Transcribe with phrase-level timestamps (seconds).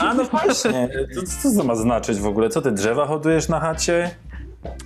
[0.00, 2.48] A no właśnie, to, co to ma znaczyć w ogóle?
[2.48, 4.10] Co ty drzewa hodujesz na chacie?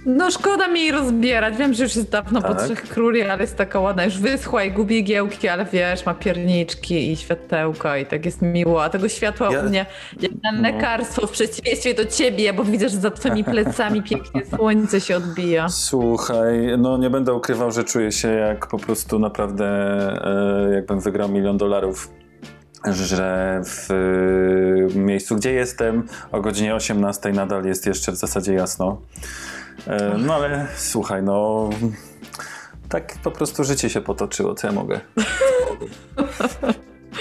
[0.07, 1.57] No szkoda mi jej rozbierać.
[1.57, 2.65] Wiem, że już jest dawno po Tak.
[2.65, 4.05] trzech króli, ale jest taka ładna.
[4.05, 8.85] Już wyschła i gubi giełki, ale wiesz, ma pierniczki i światełka i tak jest miło.
[8.85, 9.87] A tego światła Ja- u mnie
[10.21, 10.63] jak na No.
[10.63, 15.69] lekarstwo w przeciwieństwie do ciebie, bo widzę, że za twoimi plecami pięknie słońce się odbija.
[15.69, 19.67] Słuchaj, no nie będę ukrywał, że czuję się jak po prostu naprawdę
[20.69, 22.11] e, jakbym wygrał milion dolarów.
[22.85, 29.01] Że w e, miejscu, gdzie jestem, o godzinie 18 nadal jest jeszcze w zasadzie jasno.
[29.87, 31.71] E, no ale słuchaj, no
[32.89, 35.01] tak po prostu życie się potoczyło, co ja mogę.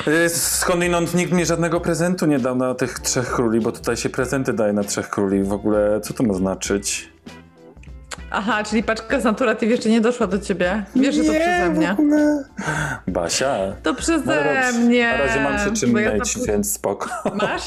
[0.07, 4.09] E, Skądinąd nikt mi żadnego prezentu nie dał na tych trzech króli, bo tutaj się
[4.09, 5.43] prezenty daje na trzech króli.
[5.43, 7.09] W ogóle co to ma znaczyć?
[8.31, 10.83] Aha, czyli paczka z Naturative jeszcze nie doszła do ciebie.
[10.95, 11.91] Wiesz, że to przeze w mnie.
[11.91, 12.43] ogóle.
[13.07, 13.55] Basia.
[13.83, 15.07] To przeze razie- mnie.
[15.11, 17.09] Na razie mam się czym bo ja myć, tam- więc spoko.
[17.35, 17.65] Masz?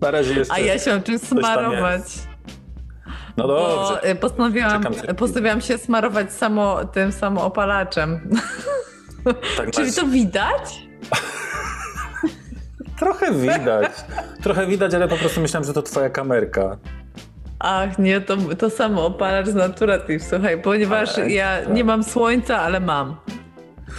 [0.00, 0.54] Na razie jeszcze.
[0.54, 2.02] A ja się mam czym smarować.
[3.36, 4.10] No Bo dobrze.
[4.10, 4.84] y, postanowiłam,
[5.16, 8.30] postanowiłam się smarować samo, tym samoopalaczem.
[9.56, 10.82] Tak Czyli masz- to widać?
[13.00, 13.90] Trochę widać.
[14.42, 16.76] Trochę widać, ale po prostu myślałem, że to twoja kamerka.
[17.64, 22.58] Ach nie, to, to samo opalacz z Naturative, słuchaj, ponieważ Ale- ja nie mam słońca,
[22.60, 23.16] ale mam.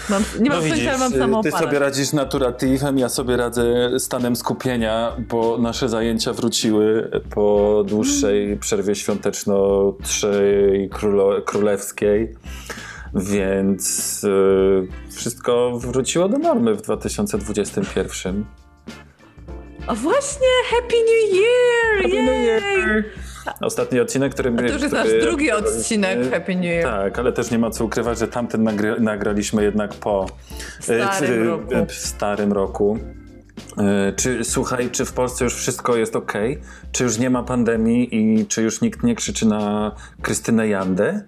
[0.09, 1.64] mam nie mam No słońca, widzisz, ale mam ty samoopalacz.
[1.64, 3.64] sobie radzisz naturative'em, ja sobie radzę
[4.00, 10.90] stanem skupienia, bo nasze zajęcia wróciły po dłuższej przerwie świąteczno-trzej
[11.46, 12.35] królewskiej,
[13.16, 18.46] więc y, wszystko wróciło do normy w 2021.
[19.88, 22.03] O właśnie, Happy New Year!
[22.03, 22.46] Happy New Jej!
[22.47, 23.03] Year!
[23.62, 24.50] Ostatni odcinek, który...
[24.50, 26.84] A to już jest nasz drugi odcinek Happy New Year.
[26.84, 30.26] Tak, ale też nie ma co ukrywać, że tamten nagry, nagraliśmy jednak po
[30.80, 31.74] W starym e, roku.
[31.76, 33.00] e, w starym roku.
[33.78, 36.34] E, Czy słuchaj, czy w Polsce już wszystko jest ok?
[36.92, 41.22] Czy już nie ma pandemii i czy już nikt nie krzyczy na Krystynę Jandę?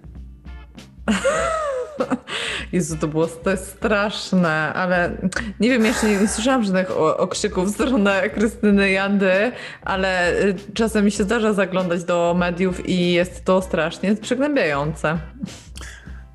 [2.72, 5.10] Jezu, to było to jest straszne, ale
[5.60, 9.52] nie wiem, jeszcze nie, słyszałam żadnych okrzyków w stronę Krystyny Jandy,
[9.84, 15.18] ale y, czasem mi się zdarza zaglądać do mediów i jest to strasznie przygnębiające.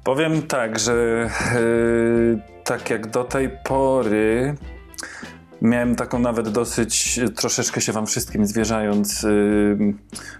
[0.04, 4.56] Powiem tak, że e, tak jak do tej pory
[5.62, 9.28] miałem taką nawet dosyć, e, troszeczkę się wam wszystkim zwierzając, e,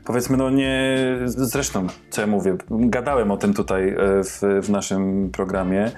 [0.06, 5.30] powiedzmy no nie, zresztą co ja mówię, gadałem o tym tutaj e, w, w naszym
[5.32, 5.92] programie,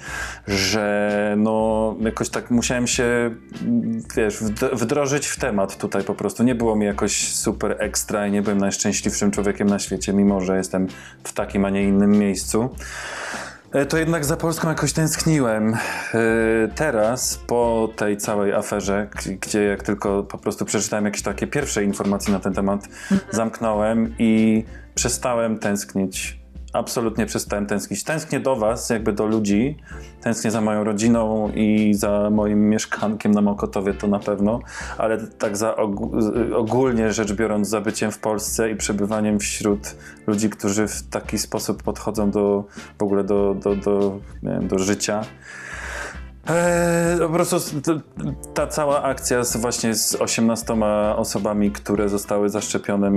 [0.48, 3.36] że no jakoś tak musiałem się,
[4.16, 6.44] wiesz, wd- wdrożyć w temat tutaj po prostu.
[6.44, 10.58] Nie było mi jakoś super ekstra i nie byłem najszczęśliwszym człowiekiem na świecie, mimo że
[10.58, 10.88] jestem
[11.24, 12.70] w takim, a nie innym miejscu.
[13.74, 15.74] E, To jednak za Polską jakoś tęskniłem.
[15.74, 15.78] E,
[16.76, 19.08] Teraz, po tej całej aferze,
[19.42, 22.88] gdzie jak tylko po prostu przeczytałem jakieś takie pierwsze informacje na ten temat,
[23.32, 24.64] zamknąłem i
[24.96, 26.43] przestałem tęsknić.
[26.74, 28.04] Absolutnie przestałem tęsknić.
[28.04, 29.78] Tęsknię do Was, jakby do ludzi.
[30.22, 34.60] Tęsknię za moją rodziną i za moim mieszkankiem na Mokotowie, to na pewno,
[34.98, 35.76] ale tak za
[36.56, 39.96] ogólnie rzecz biorąc, za byciem w Polsce i przebywaniem wśród
[40.28, 42.64] ludzi, którzy w taki sposób podchodzą do
[43.00, 45.22] w ogóle do, do, do, nie wiem, do życia.
[46.48, 47.56] Eee, po prostu
[48.54, 50.74] ta cała akcja z, właśnie z 18
[51.16, 53.12] osobami, które zostały zaszczepione,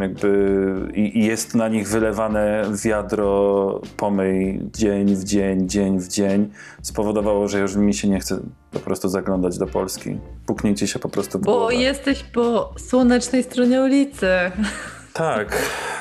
[0.00, 6.50] jakby i, i jest na nich wylewane wiadro pomyj dzień w dzień, dzień w dzień,
[6.82, 8.40] spowodowało, że już mi się nie chce
[8.70, 10.18] po prostu zaglądać do Polski.
[10.46, 11.74] Puknijcie się po prostu w Bo głowę.
[11.74, 14.26] jesteś po słonecznej stronie ulicy.
[15.20, 15.52] Tak,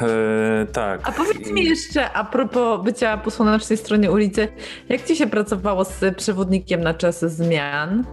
[0.02, 1.02] eee, tak.
[1.04, 4.48] A powiedz mi jeszcze, a propos bycia po słonecznej stronie ulicy,
[4.90, 8.06] jak ci się pracowało z przewodnikiem na czasy zmian?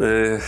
[0.00, 0.38] Y,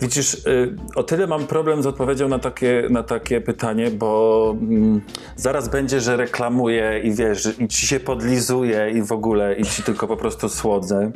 [0.00, 5.00] Widzisz, y, o tyle mam problem z odpowiedzią na takie, na takie pytanie, bo mm,
[5.36, 9.82] zaraz będzie, że reklamuję i wiesz, i ci się podlizuję i w ogóle, i ci
[9.82, 11.12] tylko po prostu słodzę.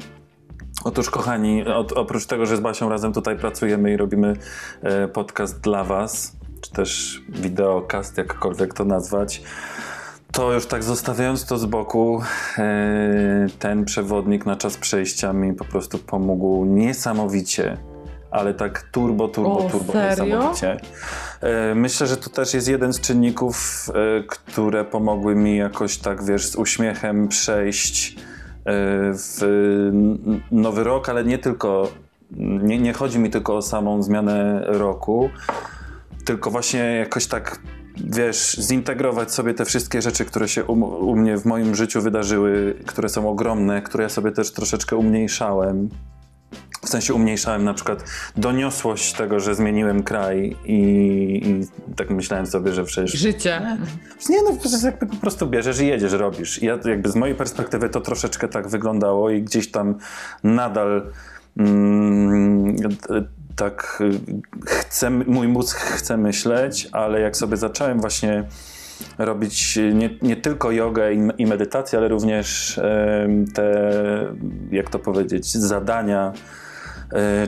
[0.86, 4.36] Otóż, kochani, od, oprócz tego, że z Basią razem tutaj pracujemy i robimy
[4.82, 9.42] e, podcast dla Was, czy też wideokast, jakkolwiek to nazwać,
[10.32, 12.22] to już tak zostawiając to z boku,
[12.58, 17.76] e, ten przewodnik na czas przejścia mi po prostu pomógł niesamowicie.
[18.30, 20.24] Ale tak turbo, turbo, O, turbo serio?
[20.24, 20.76] niesamowicie.
[21.40, 23.86] E, Myślę, że to też jest jeden z czynników,
[24.18, 28.16] e, które pomogły mi jakoś tak, wiesz, z uśmiechem przejść
[29.12, 29.40] w
[30.52, 31.88] nowy rok, ale nie tylko,
[32.38, 35.30] nie, nie chodzi mi tylko o samą zmianę roku,
[36.24, 37.60] tylko właśnie jakoś tak,
[37.96, 40.72] wiesz, zintegrować sobie te wszystkie rzeczy, które się u,
[41.10, 45.88] u mnie w moim życiu wydarzyły, które są ogromne, które ja sobie też troszeczkę umniejszałem.
[46.82, 48.04] W sensie umniejszałem na przykład
[48.36, 50.80] doniosłość tego, że zmieniłem kraj i,
[51.44, 53.78] i tak myślałem sobie, że przecież Życie.
[54.28, 56.62] nie no, przecież jakby po prostu bierzesz i jedziesz, robisz.
[56.62, 59.94] I ja jakby z mojej perspektywy to troszeczkę tak wyglądało i gdzieś tam
[60.44, 61.12] nadal
[61.56, 62.76] mm,
[63.56, 68.44] tak y, chcę, mój mózg chce myśleć, ale jak sobie zacząłem właśnie
[69.18, 73.92] robić nie, nie tylko jogę i, i medytację, ale również em, te,
[74.70, 76.32] jak to powiedzieć, zadania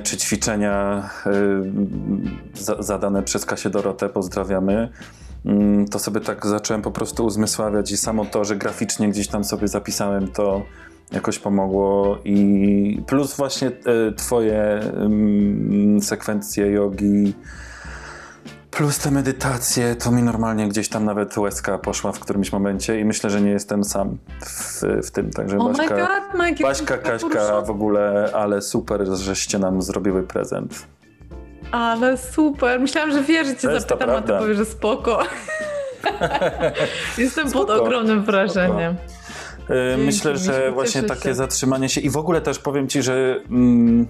[0.02, 1.32] czy ćwiczenia e,
[2.54, 4.88] za, zadane przez Kasię Dorotę, pozdrawiamy,
[5.46, 9.44] mm, to sobie tak zacząłem po prostu uzmysławiać i samo to, że graficznie gdzieś tam
[9.44, 10.62] sobie zapisałem to
[11.12, 12.18] jakoś pomogło.
[12.24, 17.34] I plus właśnie e, twoje mm, sekwencje jogi
[18.78, 23.04] plus te medytacje, to mi normalnie gdzieś tam nawet łezka poszła w którymś momencie i
[23.04, 26.98] myślę, że nie jestem sam w, w tym, także Oh my Baśka, god, Mike, Baśka,
[26.98, 30.86] Kaśka w ogóle, ale super, żeście nam zrobiły prezent.
[31.72, 32.80] Ale super.
[32.80, 35.22] Myślałam, że wiesz, że cię To zapytam, a ty powiesz, że spoko.
[37.18, 38.96] Jestem pod Spoko, ogromnym wrażeniem.
[39.70, 41.34] E, Dzięki, Myślę, że właśnie takie się.
[41.34, 44.06] zatrzymanie się i w ogóle też powiem ci, że mm,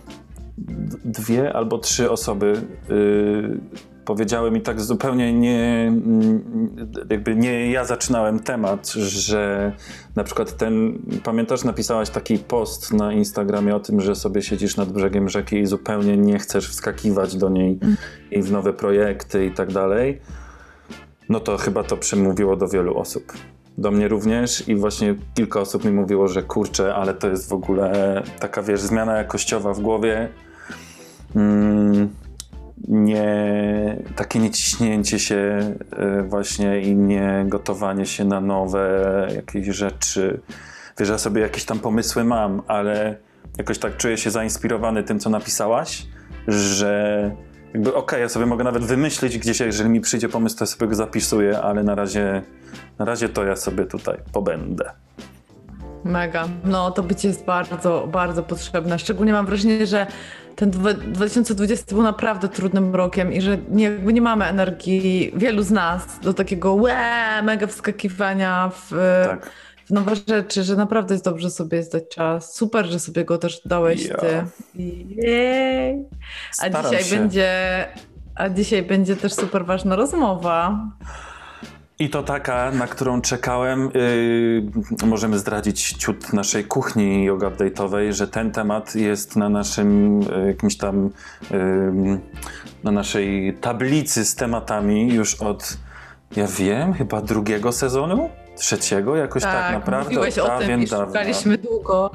[1.04, 6.42] dwie albo trzy osoby y, powiedziały mi tak zupełnie nie, mm,
[7.10, 9.72] jakby nie ja zaczynałem temat, że
[10.16, 14.92] na przykład ten, pamiętasz, napisałaś taki post na Instagramie o tym, że sobie siedzisz nad
[14.92, 17.78] brzegiem rzeki i zupełnie nie chcesz wskakiwać do niej
[18.30, 20.20] i w nowe projekty i tak dalej.
[21.28, 23.32] No to chyba to przemówiło do wielu osób.
[23.78, 27.52] Do mnie również i właśnie kilka osób mi mówiło, że kurczę, ale to jest w
[27.52, 30.28] ogóle taka, wiesz, zmiana jakościowa w głowie.
[31.36, 32.08] Mm,
[32.88, 40.40] nie, takie nieciśnięcie się e, właśnie i nie gotowanie się na nowe jakieś rzeczy.
[40.98, 43.16] Wiesz, ja sobie jakieś tam pomysły mam, ale
[43.58, 46.06] jakoś tak czuję się zainspirowany tym, co napisałaś,
[46.48, 47.30] że
[47.74, 50.86] jakby okej, ja sobie mogę nawet wymyślić gdzieś, jeżeli mi przyjdzie pomysł, to ja sobie
[50.86, 52.42] go zapisuję, ale na razie,
[52.98, 54.90] na razie to ja sobie tutaj pobędę.
[56.04, 56.48] Mega.
[56.64, 58.98] No, to bycie jest bardzo, bardzo potrzebne.
[58.98, 60.06] Szczególnie mam wrażenie, że
[60.58, 65.62] ten dwa- 2020 był naprawdę trudnym rokiem i że nie, jakby nie mamy energii, wielu
[65.62, 68.90] z nas, do takiego łe, mega wskakiwania w,
[69.28, 69.50] Tak.
[69.86, 72.54] w nowe rzeczy, że naprawdę jest dobrze sobie zdać czas.
[72.54, 74.14] Super, że sobie go też dałeś Ja.
[74.16, 74.44] ty.
[74.74, 76.04] Jej.
[76.50, 77.16] A Staram dzisiaj się.
[77.16, 77.48] będzie,
[78.34, 80.78] a dzisiaj będzie też super ważna rozmowa.
[82.00, 83.90] I to taka, na którą czekałem.
[85.02, 90.46] Yy, możemy zdradzić ciut naszej kuchni yoga update'owej, że ten temat jest na naszym yy,
[90.46, 91.10] jakimś tam
[91.50, 92.20] yy,
[92.84, 95.78] na naszej tablicy z tematami już od
[96.36, 98.30] ja wiem, chyba drugiego sezonu?
[98.56, 99.16] Trzeciego?
[99.16, 102.10] Jakoś tak, naprawdę mówiłeś o tym i szukaliśmy długo.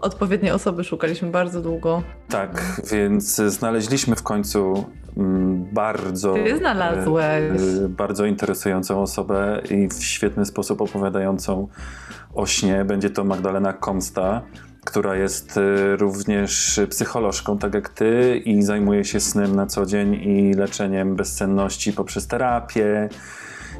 [0.00, 2.02] Odpowiedniej osoby szukaliśmy bardzo długo.
[2.28, 4.84] Tak, więc znaleźliśmy w końcu
[5.16, 7.24] mm, bardzo, Ty znalazłeś.
[7.24, 11.68] e, e, bardzo interesującą osobę i w świetny sposób opowiadającą
[12.34, 12.84] o śnie.
[12.84, 14.42] Będzie to Magdalena Komsta,
[14.84, 20.14] która jest e, również psycholożką, tak jak ty, i zajmuje się snem na co dzień
[20.14, 23.08] i leczeniem bezsenności poprzez terapię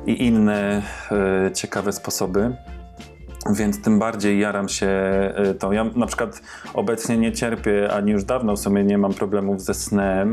[0.06, 0.82] i inne
[1.54, 2.56] ciekawe sposoby.
[3.54, 4.88] Więc tym bardziej jaram się
[5.50, 5.72] y, tą.
[5.72, 6.42] Ja na przykład
[6.74, 10.32] obecnie nie cierpię, ani już dawno w sumie nie mam problemów ze snem,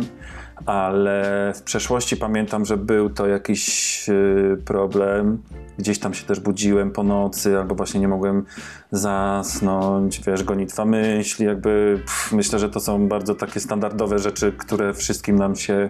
[0.65, 5.41] ale w przeszłości pamiętam, że był to jakiś y, problem.
[5.77, 8.45] Gdzieś tam się też budziłem po nocy, albo właśnie nie mogłem
[8.91, 14.93] zasnąć, wiesz, gonitwa myśli, jakby pff, myślę, że to są bardzo takie standardowe rzeczy, które
[14.93, 15.89] wszystkim nam się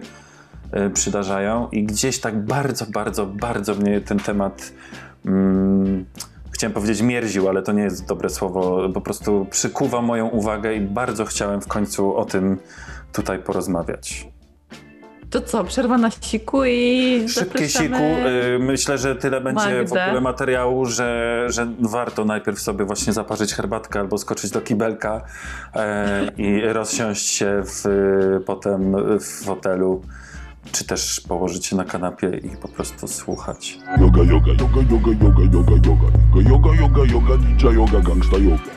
[0.86, 4.72] y, przydarzają i gdzieś tak bardzo, bardzo, bardzo mnie ten temat
[5.26, 6.04] mm,
[6.56, 10.80] chciałem powiedzieć mierził, ale to nie jest dobre słowo, po prostu przykuwa moją uwagę i
[10.80, 12.58] bardzo chciałem w końcu o tym
[13.12, 14.28] tutaj porozmawiać.
[15.30, 18.02] To co, przerwa na siku i Szybkie siku,
[18.54, 20.04] y, myślę, że tyle będzie w Magdę.
[20.04, 25.24] ogóle materiału, że, że warto najpierw sobie właśnie zaparzyć herbatkę albo skoczyć do kibelka
[25.74, 27.84] e, i rozsiąść się w,
[28.46, 30.02] potem w fotelu
[30.72, 33.78] czy też położyć się na kanapie i po prostu słuchać.
[34.00, 38.76] Yoga, yoga, yoga, yoga, yoga, yoga, yoga, yoga, yoga, yoga, ninja yoga, gangsta yoga.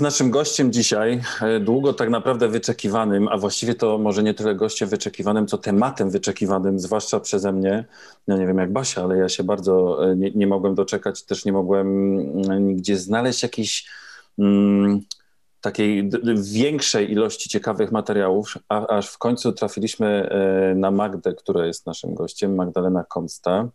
[0.00, 4.88] Naszym gościem dzisiaj, e, długo tak naprawdę wyczekiwanym, a właściwie to może nie tyle gościem
[4.88, 7.84] wyczekiwanym, co tematem wyczekiwanym, zwłaszcza przeze mnie.
[8.28, 11.44] No nie wiem jak Basia, ale ja się bardzo e, nie, nie mogłem doczekać, też
[11.44, 13.86] nie mogłem mm, nigdzie znaleźć jakiejś
[14.38, 15.00] mm,
[15.60, 16.10] takiej
[16.52, 22.14] większej ilości ciekawych materiałów, a, aż w końcu trafiliśmy e, na Magdę, która jest naszym
[22.14, 23.68] gościem, Magdalena Komsta.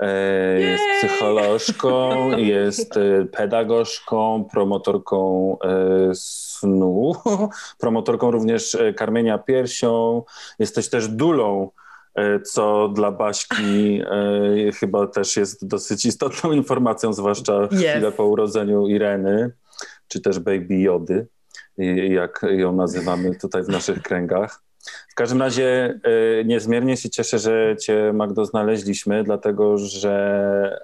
[0.00, 5.56] E, jest psycholożką, jest e, pedagogzką, promotorką
[6.14, 7.12] snu,
[7.80, 10.22] promotorką również karmienia piersią.
[10.58, 11.70] Jesteś też dulą
[12.44, 14.02] co dla Baśki
[14.80, 17.70] chyba też jest dosyć istotną informacją, zwłaszcza yes.
[17.70, 19.52] chwilę po urodzeniu Ireny
[20.12, 21.26] czy też Baby Jody,
[22.08, 24.62] jak ją nazywamy tutaj w naszych kręgach.
[25.10, 25.98] W każdym razie
[26.40, 30.78] y, niezmiernie się cieszę, że Cię, Magdo, znaleźliśmy, dlatego że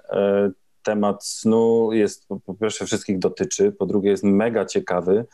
[0.47, 5.25] y, temat snu jest po pierwsze wszystkich dotyczy, po drugie jest mega ciekawy,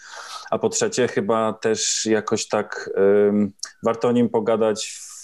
[0.52, 2.90] a po trzecie chyba też jakoś tak
[3.84, 5.15] warto o nim pogadać w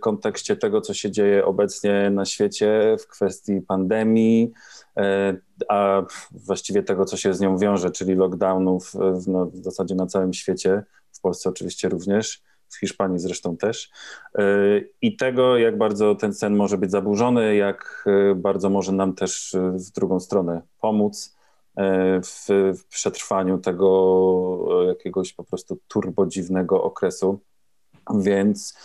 [0.00, 4.52] kontekście tego, co się dzieje obecnie na świecie w kwestii pandemii,
[4.96, 5.36] E,
[5.68, 10.06] a właściwie tego, co się z nią wiąże, czyli lockdownów w, no, w zasadzie na
[10.06, 10.82] całym świecie,
[11.12, 13.90] w Polsce oczywiście również, w Hiszpanii zresztą też,
[14.38, 14.42] e,
[15.02, 19.56] i tego, jak bardzo ten sen może być zaburzony, jak e, bardzo może nam też
[19.72, 21.36] w drugą stronę pomóc
[22.24, 22.46] w,
[22.78, 27.40] w przetrwaniu tego jakiegoś po prostu turbodziwnego okresu.
[28.14, 28.78] Więc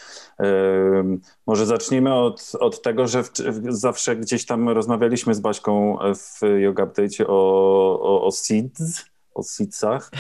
[1.48, 3.30] może zacznijmy od, od tego, że w,
[3.70, 10.12] zawsze gdzieś tam rozmawialiśmy z Baśką w Yoga Update o, o, o seeds, o seedsach.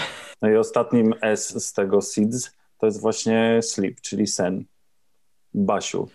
[0.41, 4.65] No i ostatnim S z tego seeds to jest właśnie sleep, czyli sen.
[5.53, 6.08] Basiu,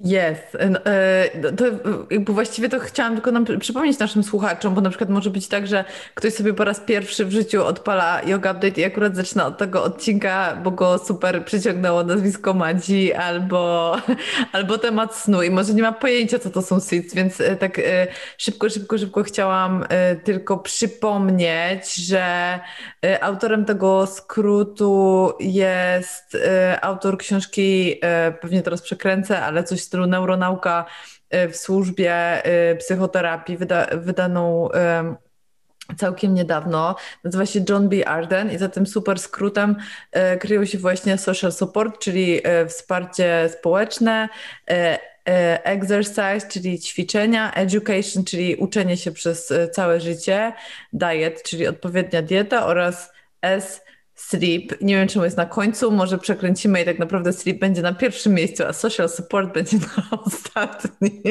[0.00, 0.54] jest.
[0.54, 1.64] E, to
[2.10, 5.66] jakby właściwie to chciałam tylko nam przypomnieć naszym słuchaczom, bo na przykład może być tak,
[5.66, 5.84] że
[6.14, 9.84] ktoś sobie po raz pierwszy w życiu odpala Yoga Update i akurat zaczyna od tego
[9.84, 13.96] odcinka, bo go super przyciągnęło nazwisko Madzi albo,
[14.52, 17.78] albo temat snu i może nie ma pojęcia, co to są SIDS, więc e, tak
[17.78, 18.06] e,
[18.38, 19.84] szybko, szybko, szybko chciałam
[20.24, 22.60] tylko przypomnieć, że
[23.20, 26.36] autorem tego skrótu jest
[26.82, 28.00] autor książki,
[28.40, 30.84] pewnie teraz przekręcę, ale coś stylu neuronauka
[31.34, 34.68] y, w służbie y, psychoterapii, wyda, wydaną
[35.96, 36.96] całkiem niedawno.
[37.24, 38.08] Nazywa się John B.
[38.08, 39.76] Arden i za tym super skrótem
[40.34, 44.28] y, kryją się właśnie social support, czyli wsparcie społeczne,
[45.64, 50.52] exercise, czyli ćwiczenia, education, czyli uczenie się przez całe życie,
[50.92, 53.12] diet, czyli odpowiednia dieta oraz
[53.42, 53.85] S
[54.16, 54.80] Sleep.
[54.80, 58.34] Nie wiem, czemu jest na końcu, może przekręcimy i tak naprawdę Sleep będzie na pierwszym
[58.34, 61.22] miejscu, a Social Support będzie na ostatnim.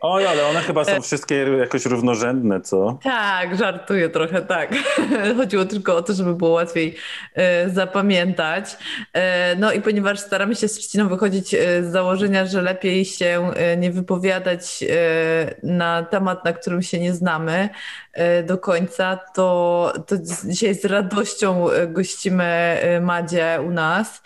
[0.00, 2.98] Oj, ale one chyba są wszystkie jakoś równorzędne, co?
[3.02, 4.74] Tak, żartuję trochę, tak.
[5.36, 6.94] Chodziło tylko o to, żeby było łatwiej
[7.34, 8.76] e, zapamiętać.
[9.12, 13.52] E, no i ponieważ staramy się z Trzciną wychodzić e, z założenia, że lepiej się
[13.54, 17.68] e, nie wypowiadać e, na temat, na którym się nie znamy
[18.12, 24.22] e, do końca, to, to dzisiaj z radością gościmy gościmy y, Madzie u nas.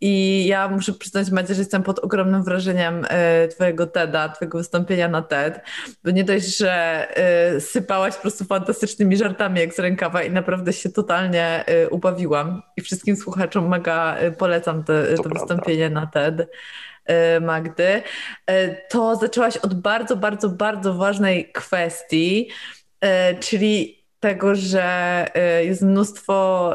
[0.00, 5.08] I ja muszę przyznać, Madzie, że jestem pod ogromnym wrażeniem y, Twojego TEDa, Twojego wystąpienia
[5.08, 5.60] na TED,
[6.04, 7.06] bo nie dość, że
[7.56, 12.62] y, sypałaś po prostu fantastycznymi żartami jak z rękawa i naprawdę się totalnie ubawiłam.
[12.76, 16.48] I wszystkim słuchaczom mega polecam te, to, to wystąpienie na TED.
[17.40, 18.02] Magdy,
[18.88, 22.50] to zaczęłaś od bardzo, bardzo, bardzo ważnej kwestii,
[23.40, 25.26] czyli tego, że
[25.60, 26.74] y, jest mnóstwo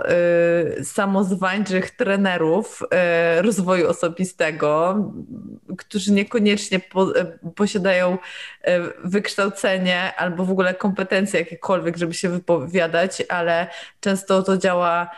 [0.80, 2.84] y, samozwańczych trenerów
[3.38, 4.98] y, rozwoju osobistego,
[5.78, 6.82] którzy niekoniecznie
[7.56, 8.18] posiadają
[9.04, 13.68] wykształcenie albo w ogóle kompetencje jakiekolwiek, żeby się wypowiadać, ale
[14.00, 15.10] często to działa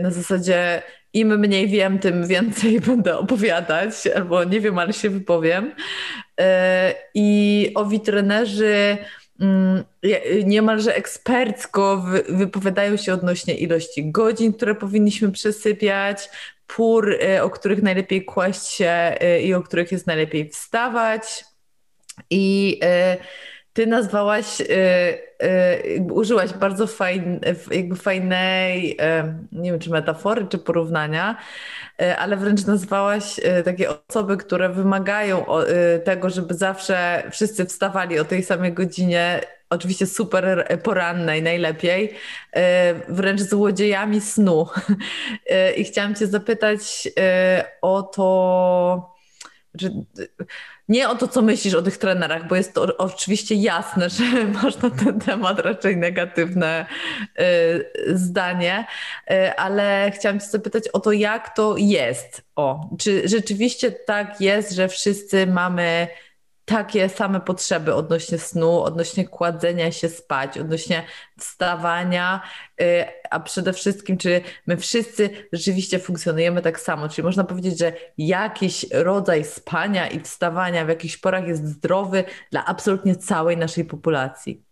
[0.00, 5.74] na zasadzie im mniej wiem, tym więcej będę opowiadać, albo nie wiem, ale się wypowiem.
[7.14, 8.98] I owi trenerzy
[10.44, 16.28] niemalże ekspercko wypowiadają się odnośnie ilości godzin, które powinniśmy przesypiać,
[16.76, 21.44] pór, e, o których najlepiej kłaść się e, i o których jest najlepiej wstawać.
[22.30, 23.16] I e,
[23.80, 24.62] ty nazwałaś,
[26.10, 26.86] użyłaś bardzo
[27.70, 28.96] jakby fajnej,
[29.52, 31.36] nie wiem czy metafory, czy porównania,
[32.18, 35.46] ale wręcz nazwałaś takie osoby, które wymagają
[36.04, 42.14] tego, żeby zawsze wszyscy wstawali o tej samej godzinie, oczywiście super porannej najlepiej,
[43.08, 44.66] wręcz złodziejami snu.
[45.78, 47.08] I chciałam Cię zapytać
[47.82, 49.14] o to,
[50.90, 54.24] nie o to, co myślisz o tych trenerach, bo jest to oczywiście jasne, że
[54.62, 56.86] masz na ten temat raczej negatywne
[57.40, 58.86] y, zdanie,
[59.30, 62.42] y, ale chciałam Cię zapytać o to, jak to jest.
[62.56, 66.08] O, czy rzeczywiście tak jest, że wszyscy mamy
[66.70, 71.02] takie same potrzeby odnośnie snu, odnośnie kładzenia się spać, odnośnie
[71.38, 72.42] wstawania,
[72.80, 72.84] y,
[73.30, 77.08] a przede wszystkim, czy my wszyscy rzeczywiście funkcjonujemy tak samo.
[77.08, 82.64] Czyli można powiedzieć, że jakiś rodzaj spania i wstawania w jakichś porach jest zdrowy dla
[82.64, 84.64] absolutnie całej naszej populacji.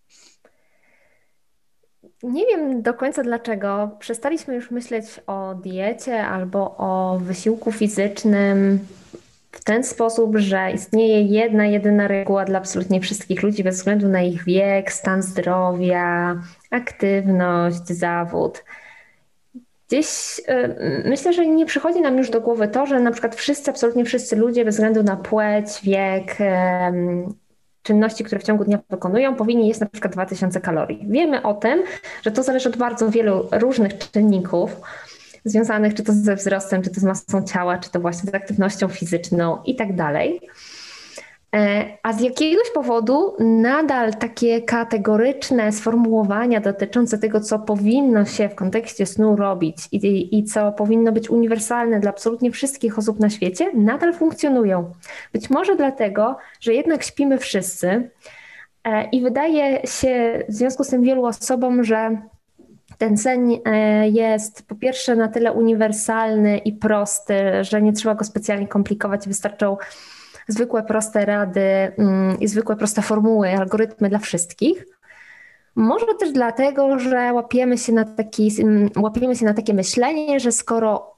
[2.23, 3.97] Nie wiem do końca dlaczego.
[3.99, 8.79] Przestaliśmy już myśleć o diecie albo o wysiłku fizycznym
[9.61, 14.23] w ten sposób, że istnieje jedna, jedyna reguła dla absolutnie wszystkich ludzi bez względu na
[14.23, 16.37] ich wiek, stan zdrowia,
[16.71, 18.65] aktywność, zawód.
[19.89, 23.71] Gdzieś y, myślę, że nie przychodzi nam już do głowy to, że na przykład wszyscy,
[23.71, 26.37] absolutnie wszyscy ludzie bez względu na płeć, wiek,
[27.83, 31.07] czynności, które w ciągu dnia wykonują, powinni jeść na przykład 2000 kalorii.
[31.09, 31.83] Wiemy o tym,
[32.23, 34.81] że to zależy od bardzo wielu różnych czynników
[35.45, 38.89] związanych czy to ze wzrostem, czy to z masą ciała, czy to właśnie z aktywnością
[38.89, 40.41] fizyczną i tak dalej.
[41.57, 48.55] E, a z jakiegoś powodu nadal takie kategoryczne sformułowania dotyczące tego, co powinno się w
[48.55, 53.71] kontekście snu robić i, i, co powinno być uniwersalne dla absolutnie wszystkich osób na świecie,
[53.75, 54.93] nadal funkcjonują.
[55.33, 58.11] Być może dlatego, że jednak śpimy wszyscy
[58.85, 62.19] e, i wydaje się w związku z tym wielu osobom, że
[62.99, 68.25] ten sen e, jest po pierwsze na tyle uniwersalny i prosty, że nie trzeba go
[68.25, 69.77] specjalnie komplikować, wystarczą
[70.49, 74.87] zwykłe proste rady mm, i zwykłe proste formuły, algorytmy dla wszystkich.
[75.75, 80.53] Może też dlatego, że łapiemy się na, taki, mm, łapiemy się na takie myślenie, że
[80.53, 81.17] skoro,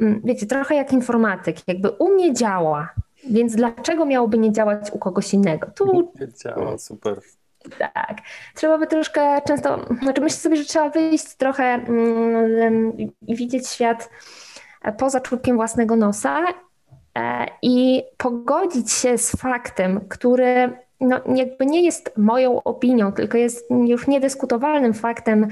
[0.00, 2.88] mm, wiecie, trochę jak informatyk, jakby u mnie działa,
[3.30, 5.66] więc dlaczego miałoby nie działać u kogoś innego?
[5.74, 6.12] Tu
[6.44, 7.20] działa, super.
[7.78, 8.18] Tak.
[8.54, 14.10] Trzeba by troszkę często, znaczy myślę sobie, że trzeba wyjść trochę mm, i widzieć świat
[14.98, 16.40] poza czubkiem własnego nosa
[17.18, 23.70] e, i pogodzić się z faktem, który no, jakby nie jest moją opinią, tylko jest
[23.70, 25.48] już niedyskutowalnym faktem,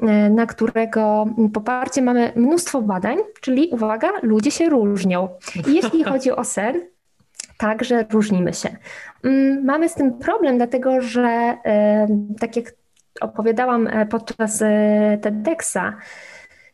[0.00, 5.28] e, na którego poparcie mamy mnóstwo badań, czyli uwaga, ludzie się różnią.
[5.68, 6.95] I jeśli chodzi o sen,
[7.58, 8.76] także różnimy się.
[9.24, 11.56] Mm, mamy z tym problem, dlatego że
[12.40, 12.72] tak jak
[13.20, 15.96] opowiadałam e, podczas e, TEDxa,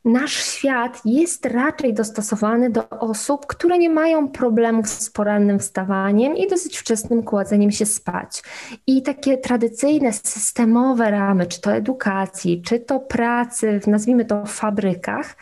[0.05, 6.49] nasz świat jest raczej dostosowany do osób, które nie mają problemów z porannym wstawaniem i
[6.49, 8.43] dosyć wczesnym kładzeniem się spać.
[8.87, 15.37] I takie tradycyjne, systemowe ramy, czy to edukacji, czy to pracy, nazwijmy to w fabrykach,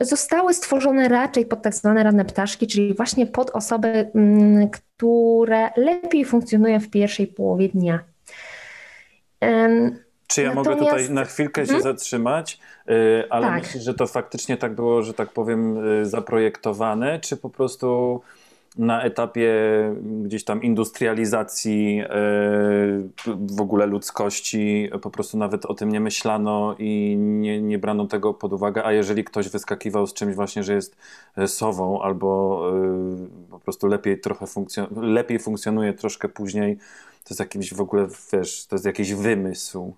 [0.00, 6.24] zostały stworzone raczej pod tak zwane ranne ptaszki, czyli właśnie pod osoby, mm, które lepiej
[6.24, 8.04] funkcjonują w pierwszej połowie dnia.
[10.26, 10.80] Czy ja Natomiast...
[10.80, 11.82] mogę tutaj na chwilkę się hmm?
[11.82, 12.58] zatrzymać?
[12.90, 13.62] Y, ale tak.
[13.62, 18.20] myślisz, że to faktycznie tak było, że tak powiem, y, zaprojektowane, czy po prostu
[18.76, 19.52] na etapie
[20.22, 22.08] gdzieś tam industrializacji e,
[23.36, 28.34] w ogóle ludzkości po prostu nawet o tym nie myślano i nie, nie brano tego
[28.34, 30.96] pod uwagę, a jeżeli ktoś wyskakiwał z czymś właśnie, że jest
[31.46, 36.76] sową albo e, po prostu lepiej trochę funkcjon lepiej funkcjonuje troszkę później,
[37.24, 39.94] to jest jakiś w ogóle, wiesz, to jest jakiś wymysł.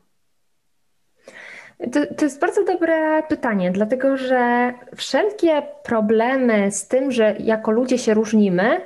[1.92, 7.98] To, to, jest bardzo dobre pytanie, dlatego że wszelkie problemy z tym, że jako ludzie
[7.98, 8.80] się różnimy,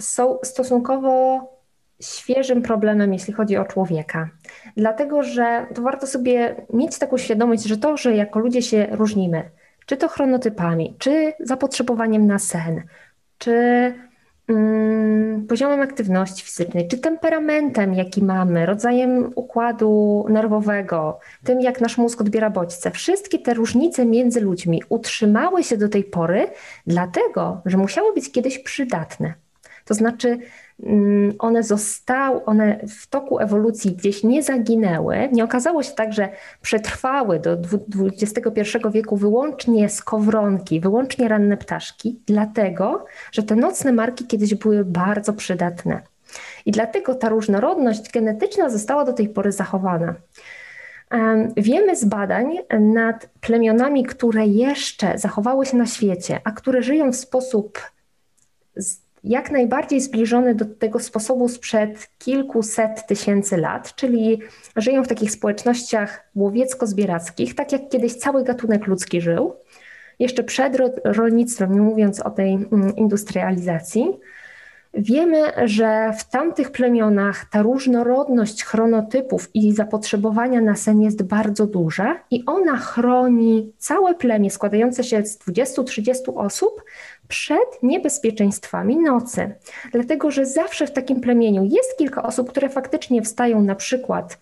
[0.00, 1.40] są stosunkowo
[2.02, 4.28] świeżym problemem, jeśli chodzi o człowieka.
[4.76, 9.50] Dlatego, że to warto sobie mieć taką świadomość, że to, że jako ludzie się różnimy,
[9.86, 12.82] czy to chronotypami, czy zapotrzebowaniem na sen,
[13.38, 13.94] czy
[15.48, 22.50] poziomem aktywności fizycznej, czy temperamentem, jaki mamy, rodzajem układu nerwowego, tym, jak nasz mózg odbiera
[22.50, 22.90] bodźce.
[22.90, 26.48] Wszystkie te różnice między ludźmi utrzymały się do tej pory,
[26.86, 29.34] dlatego, że musiały być kiedyś przydatne.
[29.84, 30.40] To znaczy, Mm,
[31.38, 35.28] one zostały, one w toku ewolucji gdzieś nie zaginęły.
[35.32, 36.28] Nie okazało się tak, że
[36.62, 37.58] przetrwały do
[38.04, 38.60] XXI
[38.92, 46.02] wieku wyłącznie skowronki, wyłącznie ranne ptaszki, dlatego, że te nocne marki kiedyś były bardzo przydatne.
[46.66, 50.14] I dlatego ta różnorodność genetyczna została do tej pory zachowana.
[51.56, 57.16] Wiemy z badań nad plemionami, które jeszcze zachowały się na świecie, a które żyją w
[57.16, 57.80] sposób
[59.26, 64.40] jak najbardziej zbliżony do tego sposobu sprzed kilkuset tysięcy lat, czyli
[64.76, 69.54] żyją w takich społecznościach łowiecko-zbierackich, tak jak kiedyś cały gatunek ludzki żył.
[70.18, 74.06] jeszcze przed rolnictwem, nie mówiąc o tej mm, industrializacji,
[74.98, 82.20] Wiemy, że w tamtych plemionach ta różnorodność chronotypów i zapotrzebowania na sen jest bardzo duża
[82.30, 86.82] i ona chroni całe plemię składające się z 20-30 osób
[87.28, 89.54] przed niebezpieczeństwami nocy.
[89.92, 94.38] Dlatego, że zawsze w takim plemieniu jest kilka osób, które faktycznie wstają na przykład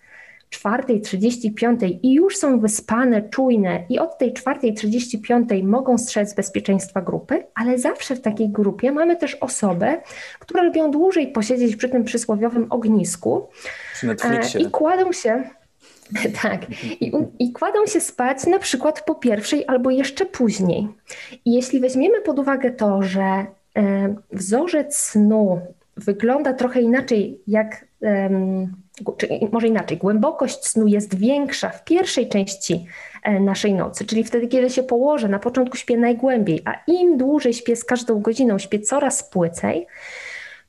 [0.51, 7.79] 4.35 i już są wyspane, czujne i od tej 4.35 mogą strzec bezpieczeństwa grupy, ale
[7.79, 10.01] zawsze w takiej grupie mamy też osobę,
[10.39, 13.47] które lubią dłużej posiedzieć przy tym przysłowiowym ognisku
[14.03, 14.61] Netflixie.
[14.61, 15.43] i kładą się
[16.41, 16.69] tak.
[17.01, 20.87] I, I, kładą się spać na przykład po pierwszej albo jeszcze później.
[21.45, 25.61] I jeśli weźmiemy pod uwagę to, że e, wzorzec snu
[25.97, 27.85] wygląda trochę inaczej, jak
[29.17, 32.85] czy może inaczej, głębokość snu jest większa w pierwszej części
[33.23, 37.53] e, naszej nocy, czyli wtedy, kiedy się położę, na początku śpię najgłębiej, a im dłużej
[37.53, 39.87] śpię z każdą godziną, śpię coraz płycej,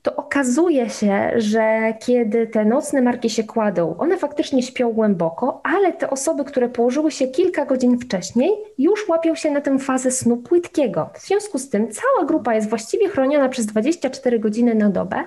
[0.06, 5.92] to okazuje się, że kiedy te nocne marki się kładą, one faktycznie śpią głęboko, ale
[5.92, 10.36] te osoby, które położyły się kilka godzin wcześniej, już łapią się na tę fazę snu
[10.36, 11.10] płytkiego.
[11.14, 15.24] W związku z tym cała grupa jest właściwie chroniona przez 24 godziny na dobę,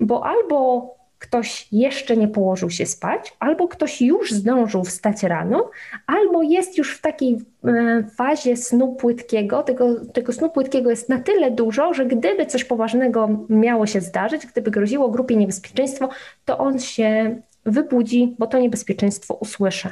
[0.00, 5.70] bo albo ktoś jeszcze nie położył się spać, albo ktoś już zdążył wstać rano,
[6.06, 9.62] albo jest już w takiej e, fazie snu płytkiego.
[9.62, 14.46] Tego, tego snu płytkiego jest na tyle dużo, że gdyby coś poważnego miało się zdarzyć,
[14.46, 16.08] gdyby groziło grupie niebezpieczeństwo,
[16.44, 19.90] to on się wybudzi, bo to niebezpieczeństwo usłyszy.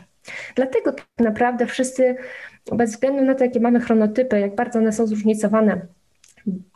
[0.54, 2.16] Dlatego tak naprawdę wszyscy,
[2.72, 5.80] bez względu na to, jakie mamy chronotypy, jak bardzo one są zróżnicowane,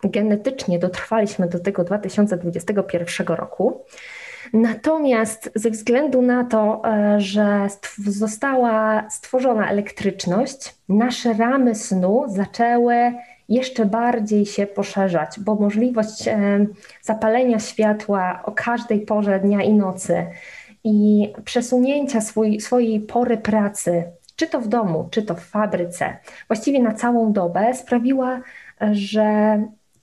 [0.05, 3.85] genetycznie dotrwaliśmy do tego 2021 roku.
[4.53, 7.67] Natomiast ze względu na to, e, że
[8.07, 12.95] została stworzona elektryczność, nasze ramy snu zaczęły
[13.49, 16.67] jeszcze bardziej się poszerzać, bo możliwość e,
[17.03, 20.27] zapalenia światła o każdej porze dnia i nocy
[20.85, 24.05] i przesunięcia swój, swojej pory pracy,
[24.37, 26.17] czy to w domu, czy to w fabryce,
[26.49, 28.41] właściwie na całą dobę, sprawiła,
[28.93, 29.59] że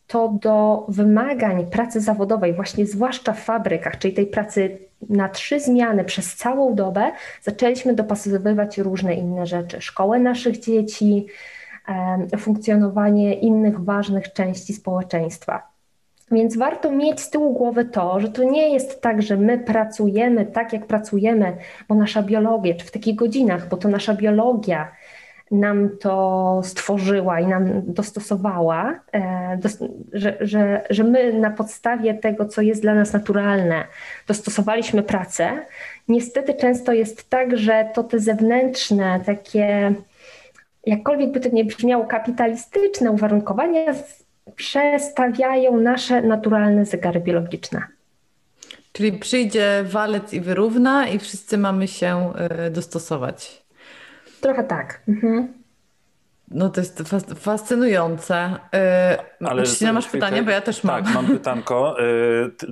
[0.10, 4.78] to do wymagań pracy zawodowej, właśnie zwłaszcza w fabrykach, czyli tej pracy
[5.10, 9.82] na trzy zmiany przez całą dobę, zaczęliśmy dopasowywać różne inne rzeczy.
[9.82, 11.28] Szkołę naszych dzieci,
[12.38, 15.70] funkcjonowanie innych ważnych części społeczeństwa.
[16.32, 20.46] Więc warto mieć z tyłu głowy to, że to nie jest tak, że my pracujemy
[20.46, 24.92] tak, jak pracujemy, bo nasza biologia, czy w takich godzinach, bo to nasza biologia
[25.52, 29.60] nam to stworzyła i nam dostosowała, e,
[30.14, 33.84] że, że, że my na podstawie tego, co jest dla nas naturalne,
[34.28, 35.66] dostosowaliśmy pracę.
[36.08, 39.94] Niestety często jest tak, że to te zewnętrzne, takie,
[40.86, 43.94] jakkolwiek by to nie brzmiało, kapitalistyczne uwarunkowania
[44.56, 47.82] przestawiają nasze naturalne zegary biologiczne.
[48.92, 53.59] Czyli przyjdzie walec i wyrówna, i wszyscy mamy się e, dostosować.
[54.42, 55.02] Trochę tak.
[55.08, 55.54] Mhm.
[56.52, 57.04] No to jest
[57.36, 58.56] fascynujące.
[59.42, 61.04] Yy, Ale Jeśli masz pytanie, bo ja też mam.
[61.04, 61.96] Tak, mam pytanko,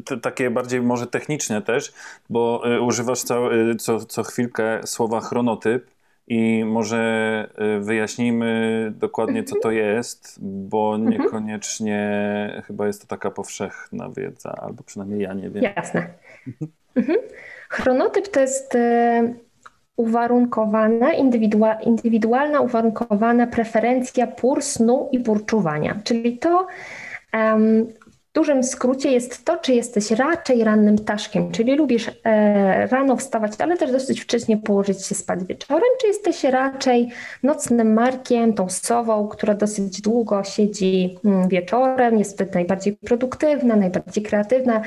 [0.08, 1.93] yy, takie bardziej może techniczne też,
[2.30, 5.89] bo yy, używasz co, y, co, co chwilkę słowa chronotyp
[6.27, 11.12] i może y, wyjaśnijmy dokładnie, co to jest, bo mhm.
[11.12, 15.63] niekoniecznie chyba jest to taka powszechna wiedza, albo przynajmniej ja nie wiem.
[15.63, 16.08] Jasne.
[16.95, 17.17] Mhm.
[17.69, 18.77] Chronotyp to jest
[19.97, 21.13] uwarunkowana,
[21.83, 25.99] indywidualna uwarunkowana preferencja pór snu i pór czuwania.
[26.03, 26.67] Czyli to
[27.33, 33.15] um, w dużym skrócie jest to, czy jesteś raczej rannym ptaszkiem, czyli lubisz e, rano
[33.15, 37.10] wstawać, ale też dosyć wcześnie położyć się spać wieczorem, czy jesteś raczej
[37.43, 44.23] nocnym markiem, tą sową, która dosyć długo siedzi mm, wieczorem, jest wtedy najbardziej produktywna, najbardziej
[44.23, 44.81] kreatywna,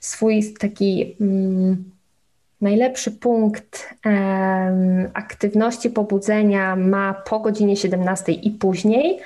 [0.00, 1.16] swój taki...
[1.20, 1.94] Mm,
[2.64, 9.20] Najlepszy punkt um, aktywności pobudzenia ma po godzinie 17 i później,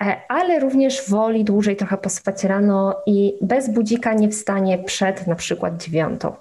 [0.00, 5.34] e, ale również woli dłużej trochę pospać rano i bez budzika nie wstanie przed na
[5.34, 6.34] przykład dziewiątą.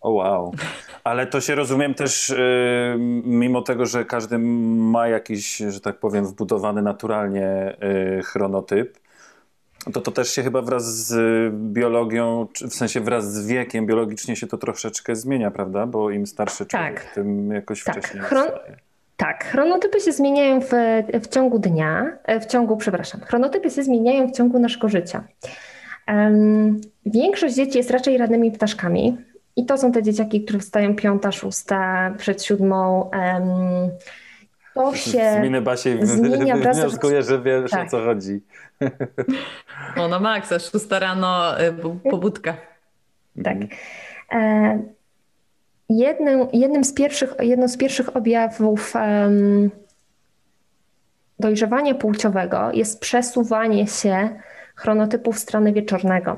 [0.00, 0.52] O wow.
[1.04, 6.26] Ale to się rozumiem też, yy, mimo tego, że każdy ma jakiś, że tak powiem,
[6.26, 8.98] wbudowany naturalnie yy, chronotyp,
[9.92, 14.46] to to też się chyba wraz z biologią, w sensie wraz z wiekiem biologicznie się
[14.46, 15.86] to troszeczkę zmienia, prawda?
[15.86, 17.14] Bo im starszy człowiek, tak.
[17.14, 17.96] tym jakoś tak.
[17.96, 18.48] wcześniej Chron
[19.16, 20.70] Tak, chronotypy się zmieniają w,
[21.22, 25.24] w ciągu dnia, e, w ciągu, przepraszam, chronotypy się zmieniają w ciągu naszego życia.
[26.08, 29.16] Um, większość dzieci jest raczej rannymi ptaszkami
[29.56, 33.90] i to są te dzieciaki, które wstają piąta, szósta, przed siódmą um,
[34.76, 37.86] to się Z miny Basiej zmienia wraz wnioskuję, że wiesz Tak.
[37.86, 38.40] o co chodzi.
[39.96, 42.56] No na maksa, 6 rano, y, po- pobudka.
[43.44, 43.56] Tak.
[44.32, 44.78] E,
[45.88, 49.70] jednym, jednym z pierwszych, jedną z pierwszych objawów em,
[51.38, 54.28] dojrzewania płciowego jest przesuwanie się
[54.74, 56.36] chronotypu w stronę wieczornego.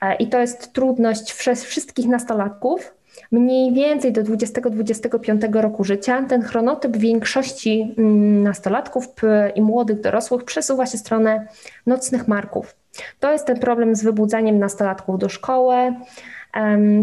[0.00, 2.94] E, I to jest trudność wszystkich nastolatków.
[3.32, 9.06] Mniej więcej do 20-25 roku życia ten chronotyp większości mm, nastolatków
[9.54, 11.46] i młodych dorosłych przesuwa się w stronę
[11.86, 12.76] nocnych marków.
[13.20, 15.74] To jest ten problem z wybudzaniem nastolatków do szkoły.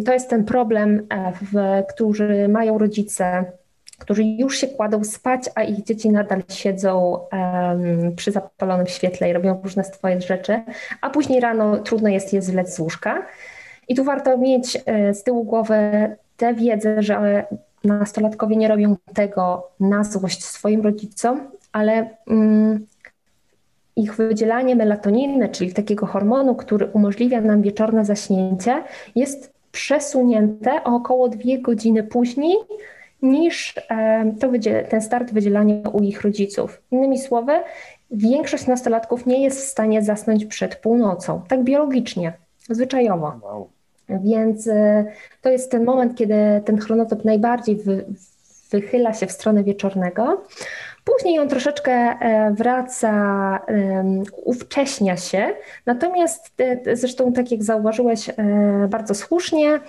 [0.06, 3.46] To jest ten problem, e, w, który mają rodzice,
[4.00, 9.34] którzy już się kładą spać, a ich dzieci nadal siedzą em, przy zapalonym świetle i
[9.34, 10.62] robią różne swoje rzeczy,
[11.02, 13.26] a później rano trudno jest je zlec z łóżka.
[13.88, 17.46] I tu warto mieć e, z tyłu głowy tę wiedzę, że
[17.84, 22.86] nastolatkowie nie robią tego na złość swoim rodzicom, ale mm,
[23.96, 28.84] ich wydzielanie melatoniny, czyli takiego hormonu, który umożliwia nam wieczorne zaśnięcie,
[29.16, 32.56] jest przesunięte o około dwie godziny później
[33.22, 34.48] niż e, to
[34.90, 36.82] ten start wydzielania u ich rodziców.
[36.92, 37.52] Innymi słowy,
[38.12, 42.34] większość nastolatków nie jest w stanie zasnąć przed północą, tak biologicznie,
[42.70, 43.40] zwyczajowo.
[43.44, 43.77] Wow.
[44.10, 45.06] Więc e,
[45.42, 48.06] to jest ten moment, kiedy ten chronotyp najbardziej wy,
[48.72, 50.44] wychyla się w stronę wieczornego.
[51.04, 53.60] Później on troszeczkę e, wraca,
[54.46, 55.54] uwcześnia się.
[55.86, 58.30] Natomiast e, zresztą, tak jak zauważyłeś
[58.90, 59.80] bardzo słusznie,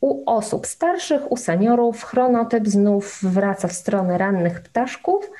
[0.00, 5.30] u osób starszych, u seniorów chronotyp znów wraca w stronę rannych ptaszków.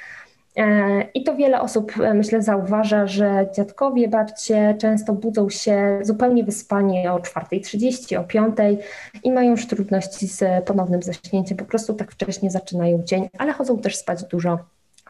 [0.57, 6.45] E, I to wiele osób, e, myślę, zauważa, że dziadkowie, babcie często budzą się zupełnie
[6.45, 8.77] wyspani o 4.30, o 5.00
[9.25, 11.57] i mają już trudności z ponownym zaśnięciem.
[11.57, 14.59] Po prostu tak wcześnie zaczynają dzień, ale chodzą też spać dużo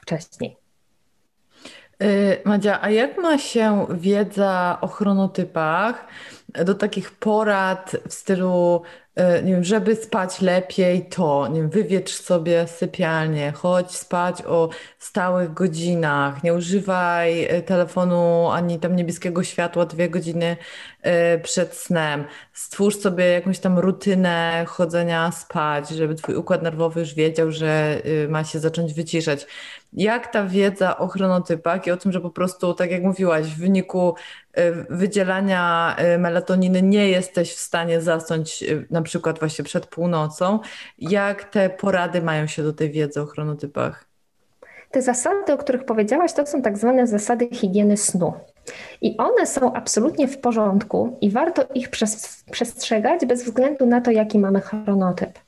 [0.03, 0.57] wcześniej.
[2.03, 6.07] Y, Madzia, a jak ma się wiedza o chronotypach
[6.65, 8.83] do takich porad w stylu,
[9.17, 15.55] nie wiem, żeby spać lepiej, to nie wiem, wywiecz sobie sypialnię, chodź spać o stałych
[15.55, 20.57] godzinach, nie używaj y, telefonu ani tam niebieskiego światła dwie godziny
[21.37, 22.25] y, przed snem.
[22.53, 28.45] Stwórz sobie jakąś tam rutynę chodzenia spać, żeby twój układ nerwowy już wiedział, że ma
[28.45, 29.47] się zacząć wyciszać.
[29.93, 33.59] Jak ta wiedza o chronotypach i o tym, że po prostu, tak jak mówiłaś, w
[33.59, 34.15] wyniku
[34.59, 40.59] y, wydzielania y, melatoniny nie jesteś w stanie zasnąć y, na przykład właśnie przed północą,
[40.99, 44.05] jak te porady mają się do tej wiedzy o chronotypach?
[44.91, 48.33] Te zasady, o których powiedziałaś, to są tak zwane zasady higieny snu.
[49.01, 54.11] I one są absolutnie w porządku i warto ich przes- przestrzegać bez względu na to,
[54.11, 55.39] jaki mamy chronotyp.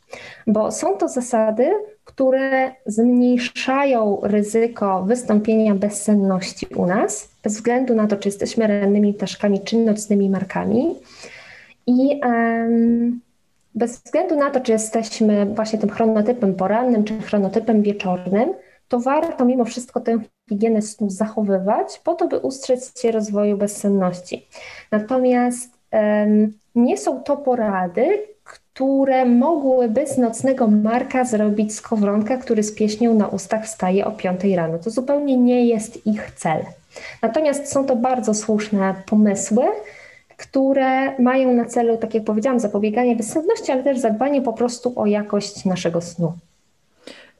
[0.46, 1.70] Bo są to zasady,
[2.04, 9.60] które zmniejszają ryzyko wystąpienia bezsenności u nas, bez względu na to, czy jesteśmy rannymi ptaszkami,
[9.60, 10.94] czy nocnymi markami.
[11.86, 13.20] I em,
[13.74, 18.54] bez względu na to, czy jesteśmy właśnie tym chronotypem porannym, czy chronotypem wieczornym,
[18.88, 24.46] to warto mimo wszystko tę higienę snu zachowywać, po to, by ustrzec się rozwoju bezsenności.
[24.90, 28.33] Natomiast em, nie są to porady,
[28.74, 34.44] które mogłyby z nocnego marka zrobić skowronka, który z pieśnią na ustach wstaje o 5
[34.44, 34.78] rano.
[34.78, 36.64] To zupełnie nie jest ich cel.
[37.22, 39.64] Natomiast są to bardzo słuszne pomysły,
[40.36, 45.06] które mają na celu, tak jak powiedziałam, zapobieganie bezsenności, ale też zadbanie po prostu o
[45.06, 46.32] jakość naszego snu.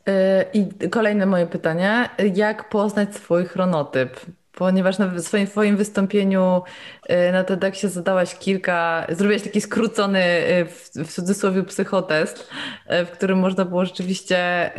[0.08, 0.12] Y,
[0.54, 2.08] I kolejne moje pytanie.
[2.34, 4.10] Jak poznać swój chronotyp?
[4.54, 6.62] Ponieważ na swoim, swoim wystąpieniu
[7.10, 12.48] y, na TEDxie zadałaś kilka, zrobiłaś taki skrócony y, w, w cudzysłowie psychotest,
[12.90, 14.70] y, w którym można było rzeczywiście,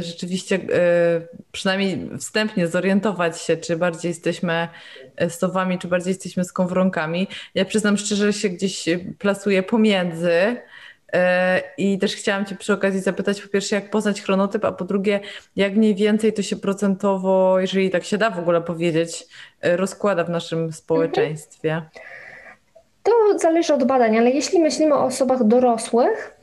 [0.00, 0.58] rzeczywiście
[1.52, 4.68] przynajmniej wstępnie zorientować się, czy bardziej jesteśmy
[5.28, 7.28] sowami, czy bardziej jesteśmy skowronkami.
[7.54, 8.84] Ja przyznam szczerze, że się gdzieś
[9.18, 10.56] plasuję pomiędzy.
[11.78, 15.20] I też chciałam Cię przy okazji zapytać, po pierwsze, jak poznać chronotyp, a po drugie,
[15.56, 19.26] jak mniej więcej to się procentowo, jeżeli tak się da w ogóle powiedzieć,
[19.60, 21.82] e, rozkłada w naszym społeczeństwie.
[23.02, 26.36] To zależy od badań, ale jeśli myślimy o osobach dorosłych,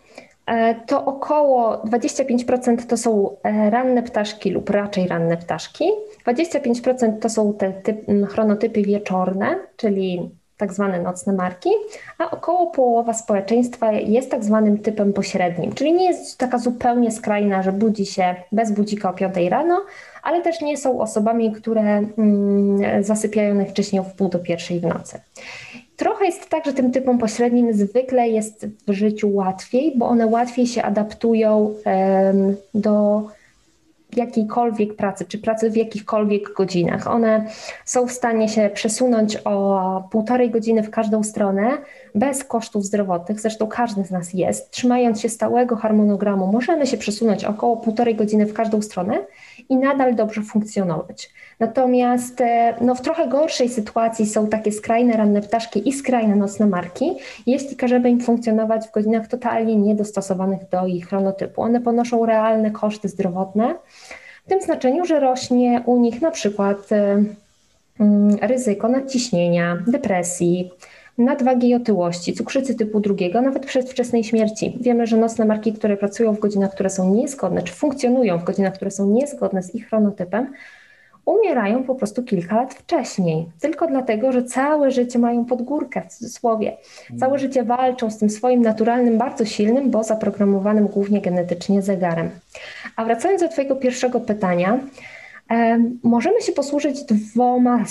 [0.45, 5.85] e, to około 25% to są e, ranne ptaszki lub raczej ranne ptaszki.
[6.25, 7.97] 25% to są te typ,
[8.29, 11.69] chronotypy wieczorne, czyli tak zwane nocne marki,
[12.17, 17.63] a około połowa społeczeństwa jest tak zwanym typem pośrednim, czyli nie jest taka zupełnie skrajna,
[17.63, 19.81] że budzi się bez budzika o 5 rano,
[20.23, 21.81] ale też nie są osobami, które
[22.17, 25.19] mm, zasypiają najwcześniej o wpół do pierwszej w nocy.
[25.97, 30.67] Trochę jest tak, że tym typom pośrednim zwykle jest w życiu łatwiej, bo one łatwiej
[30.67, 31.73] się adaptują
[32.73, 33.23] do
[34.15, 37.07] jakiejkolwiek pracy, czy pracy w jakichkolwiek godzinach.
[37.07, 37.45] One
[37.85, 41.77] są w stanie się przesunąć o półtorej godziny w każdą stronę
[42.15, 44.71] bez kosztów zdrowotnych, zresztą każdy z nas jest.
[44.71, 49.19] Trzymając się stałego harmonogramu, możemy się przesunąć około półtorej godziny w każdą stronę
[49.69, 51.29] i nadal dobrze funkcjonować.
[51.59, 56.65] Natomiast e, no, w trochę gorszej sytuacji są takie skrajne ranne ptaszki i skrajne nocne
[56.65, 61.61] marki, jeśli każemy im funkcjonować w godzinach totalnie niedostosowanych do ich chronotypu.
[61.61, 63.75] One ponoszą realne koszty zdrowotne,
[64.45, 67.23] w tym znaczeniu, że rośnie u nich na przykład e,
[67.99, 70.71] mm, ryzyko nadciśnienia, depresji,
[71.17, 74.77] nadwagi i otyłości, cukrzycy typu drugiego, nawet przedwczesnej śmierci.
[74.81, 78.73] Wiemy, że nocne marki, które pracują w godzinach, które są niezgodne, czy funkcjonują w godzinach,
[78.73, 80.53] które są niezgodne z ich chronotypem,
[81.25, 83.45] umierają po prostu kilka lat wcześniej.
[83.59, 86.77] Tylko dlatego, że całe życie mają podgórkę w cudzysłowie.
[87.19, 92.29] Całe życie walczą z tym swoim naturalnym, bardzo silnym, bo zaprogramowanym głównie genetycznie zegarem.
[92.95, 94.79] A wracając do Twojego pierwszego pytania,
[95.51, 97.85] e, możemy się posłużyć dwoma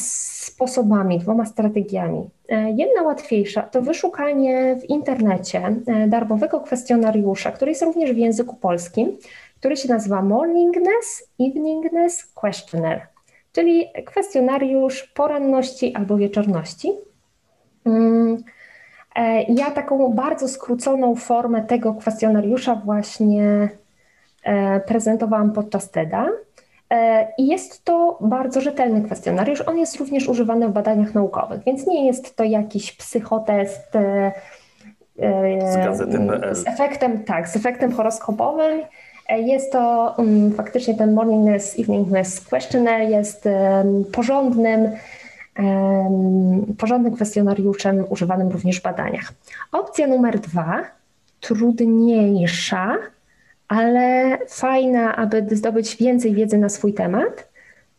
[0.57, 2.31] sposobami, dwoma strategiami.
[2.49, 8.57] E, jedna łatwiejsza to wyszukanie w internecie e, darmowego kwestionariusza, który jest również w języku
[8.57, 9.17] polskim,
[9.59, 13.07] który się nazywa Morningness Eveningness Questionnaire
[13.53, 16.93] czyli kwestionariusz poranności albo wieczorności.
[17.85, 18.45] Mm,
[19.17, 23.69] e, ja taką bardzo skróconą formę tego kwestionariusza właśnie
[24.87, 26.29] prezentowałam podczas TEDa.
[26.91, 29.61] E, I jest to bardzo rzetelny kwestionariusz.
[29.61, 33.93] On jest również używany w badaniach naukowych, więc nie jest to jakiś psychotest
[35.73, 36.55] z gazety.pl.
[36.55, 38.83] Z efektem, tak, z efektem horoskopowym
[39.29, 44.91] jest to um, faktycznie ten Morningness, Eveningness Questionnaire jest um, porządnym,
[45.59, 49.33] um, porządnym kwestionariuszem używanym również w badaniach.
[49.73, 50.85] Opcja numer dwa,
[51.41, 52.97] trudniejsza,
[53.69, 57.49] ale fajna, aby zdobyć więcej wiedzy na swój temat,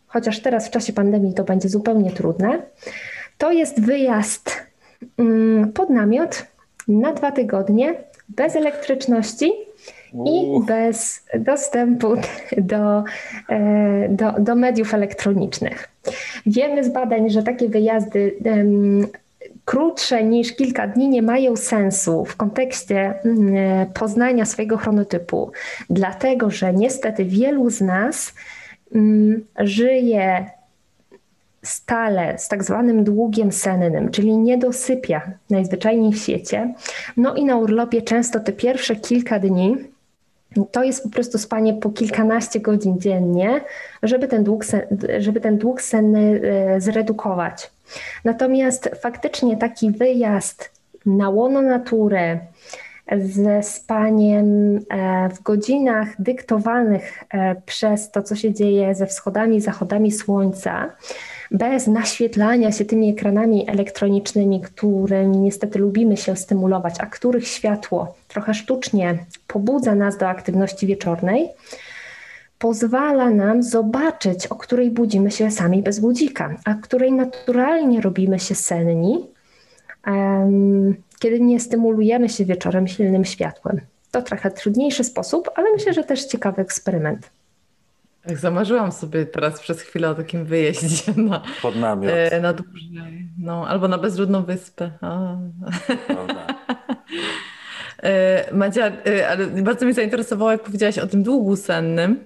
[0.08, 2.62] chociaż teraz w czasie pandemii to będzie zupełnie trudne,
[3.38, 4.68] to jest wyjazd
[5.18, 6.46] mm, pod namiot
[6.88, 7.94] na dwa tygodnie
[8.30, 9.52] bez elektryczności
[10.26, 12.08] i bez dostępu
[12.58, 13.04] do,
[13.50, 15.90] e, do, do mediów elektronicznych.
[16.46, 18.36] Wiemy z badań, że takie wyjazdy
[19.68, 25.52] krótsze niż kilka dni nie mają sensu w kontekście mm, poznania swojego chronotypu,
[25.90, 28.34] dlatego że niestety wielu z nas
[28.92, 30.46] um, żyje
[31.64, 36.74] stale z tak zwanym długiem sennym, czyli nie dosypia najzwyczajniej w świecie.
[37.18, 39.78] No i na urlopie często te pierwsze kilka dni
[40.72, 43.62] to jest po prostu spanie po kilkanaście godzin dziennie,
[44.04, 44.82] żeby ten dług, sen,
[45.20, 47.77] żeby ten dług senny e, zredukować.
[48.24, 50.72] Natomiast faktycznie taki wyjazd
[51.06, 52.40] na łono natury
[53.18, 60.12] ze spaniem e, w godzinach dyktowanych e, przez to, co się dzieje ze wschodami zachodami
[60.12, 60.92] słońca,
[61.52, 68.54] bez naświetlania się tymi ekranami elektronicznymi, którymi niestety lubimy się stymulować, a których światło trochę
[68.54, 71.50] sztucznie pobudza nas do aktywności wieczornej,
[72.60, 78.56] pozwala nam zobaczyć, o której budzimy się sami bez budzika, a której naturalnie robimy się
[78.56, 79.26] senni,
[81.20, 83.82] kiedy nie stymulujemy się wieczorem silnym światłem.
[84.12, 87.30] To trochę trudniejszy sposób, ale myślę, że też ciekawy eksperyment.
[88.28, 92.12] Tak, zamarzyłam sobie teraz przez chwilę o takim wyjeździe na, Pod namiot.
[92.14, 94.92] E, na dłużej, no, albo na bezludną wyspę.
[98.04, 102.20] e, Madzia, e, ale bardzo mnie zainteresowało, jak powiedziałaś o tym długu sennym.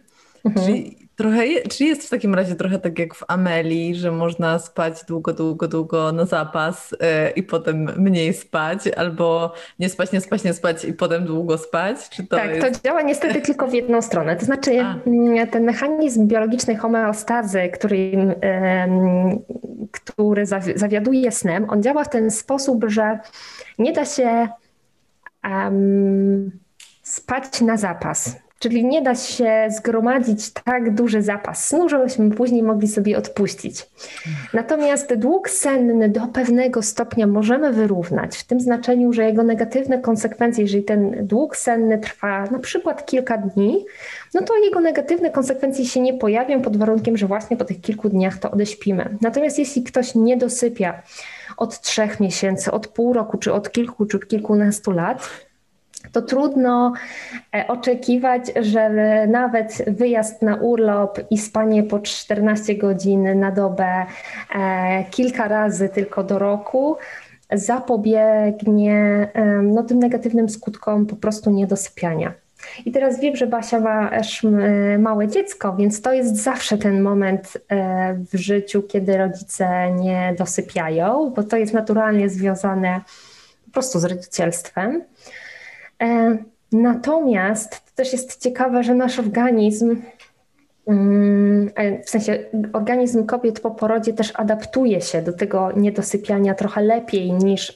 [0.46, 0.66] Mhm.
[0.66, 5.06] Czyli Trochę, czy jest w takim razie trochę tak jak w Amelii, że można spać
[5.08, 6.98] długo, długo, długo na zapas yy,
[7.36, 12.10] i potem mniej spać, albo nie spać, nie spać, nie spać i potem długo spać?
[12.10, 12.62] Czy to tak, jest...
[12.62, 14.36] to działa niestety tylko w jedną stronę.
[14.36, 14.96] To znaczy A.
[15.06, 18.32] Mm, ten mechanizm biologicznej homeostazy, który, yy,
[19.92, 23.20] który zawiaduje snem, on działa w ten sposób, że
[23.80, 24.48] nie da się
[25.44, 26.52] um,
[27.04, 28.36] spać na zapas.
[28.62, 33.86] Czyli nie da się zgromadzić tak duży zapas snu, żebyśmy później mogli sobie odpuścić.
[34.54, 40.64] Natomiast dług senny do pewnego stopnia możemy wyrównać, w tym znaczeniu, że jego negatywne konsekwencje,
[40.64, 43.86] jeżeli ten dług senny trwa na przykład kilka dni,
[44.34, 48.10] no to jego negatywne konsekwencje się nie pojawią pod warunkiem, że właśnie po tych kilku
[48.10, 49.18] dniach to odeśpimy.
[49.22, 51.02] Natomiast jeśli ktoś nie dosypia
[51.58, 55.30] od trzech miesięcy, od pół roku, czy od kilku, czy kilkunastu lat,
[56.12, 56.94] to trudno
[57.56, 58.90] e, oczekiwać, że
[59.28, 64.06] nawet wyjazd na urlop i spanie po 14 godzin na dobę
[64.56, 66.98] e, kilka razy tylko do roku
[67.54, 69.28] zapobiegnie
[69.64, 72.34] no, tym negatywnym skutkom po prostu niedosypiania.
[72.86, 74.12] I teraz wiem, że Basia ma
[75.00, 81.34] małe dziecko, więc to jest zawsze ten moment e, w życiu, kiedy rodzice nie dosypiają,
[81.36, 83.02] bo to jest naturalnie związane
[83.66, 85.04] po prostu z rodzicielstwem.
[86.02, 86.38] E,
[86.72, 90.02] natomiast to też jest ciekawe, że nasz organizm,
[90.88, 92.40] mm, e, w sensie
[92.74, 97.74] organizm kobiet po porodzie też adaptuje się do tego niedosypiania trochę lepiej niż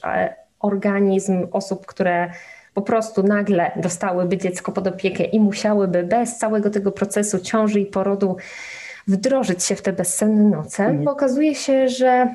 [0.60, 2.30] organizm osób, które
[2.74, 7.86] po prostu nagle dostałyby dziecko pod opiekę i musiałyby bez całego tego procesu ciąży i
[7.86, 8.36] porodu
[9.08, 11.04] wdrożyć się w te bezsenne noce, mhm.
[11.04, 12.28] bo okazuje się, że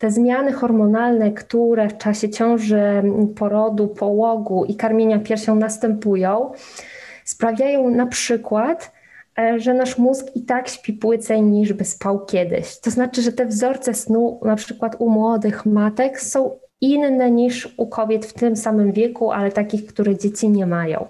[0.00, 3.02] te zmiany hormonalne, które w czasie ciąży,
[3.36, 6.52] porodu, połogu i karmienia piersią następują,
[7.24, 8.92] sprawiają na przykład,
[9.38, 12.80] e, że nasz mózg i tak śpi płycej niż by spał kiedyś.
[12.80, 17.86] To znaczy, że te wzorce snu, na przykład u młodych matek, są inne niż u
[17.86, 21.06] kobiet w tym samym wieku, ale takich, które dzieci nie mają.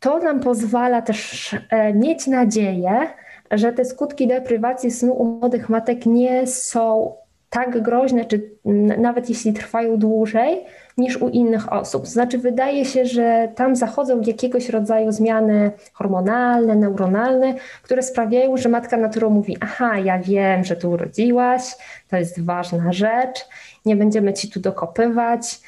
[0.00, 3.06] To nam pozwala też e, mieć nadzieję,
[3.50, 7.14] że te skutki deprywacji snu u młodych matek nie są
[7.50, 8.50] tak groźne, czy
[8.98, 10.60] nawet jeśli trwają dłużej,
[10.98, 12.06] niż u innych osób.
[12.06, 18.96] Znaczy, wydaje się, że tam zachodzą jakiegoś rodzaju zmiany hormonalne, neuronalne, które sprawiają, że matka
[18.96, 21.62] naturą mówi: Aha, ja wiem, że tu urodziłaś,
[22.08, 23.48] to jest ważna rzecz
[23.88, 25.60] nie będziemy ci tu dokopywać,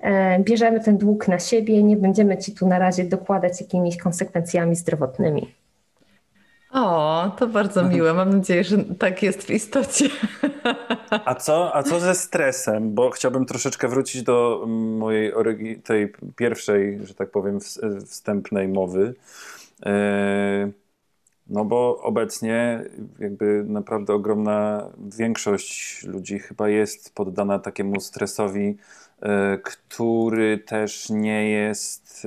[0.00, 4.76] e, bierzemy ten dług na siebie, nie będziemy ci tu na razie dokładać jakimiś konsekwencjami
[4.76, 5.54] zdrowotnymi.
[6.74, 7.96] O, to bardzo mhm.
[7.96, 8.14] miłe.
[8.14, 10.08] Mam nadzieję, że tak jest w istocie.
[11.24, 12.94] A co, a co ze stresem?
[12.94, 14.64] Bo chciałbym troszeczkę wrócić do
[14.98, 15.32] mojej
[15.84, 17.58] tej pierwszej, że tak powiem,
[18.06, 19.14] wstępnej mowy.
[19.86, 20.70] E,
[21.46, 22.84] no bo obecnie
[23.18, 28.76] jakby naprawdę ogromna większość ludzi chyba jest poddana takiemu stresowi,
[29.22, 32.26] e, który też nie jest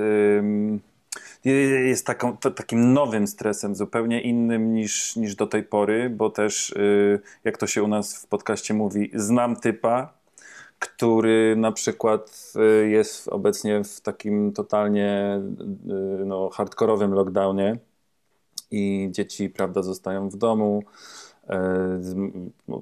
[1.43, 7.19] jest taką, takim nowym stresem, zupełnie innym niż, niż do tej pory, bo też, y,
[7.43, 10.13] jak to się u nas w podcaście mówi, znam typa,
[10.79, 12.53] który na przykład
[12.83, 15.41] y, jest obecnie w takim totalnie
[16.21, 17.77] y, no, hardkorowym lockdownie
[18.71, 20.83] i dzieci prawda, zostają w domu,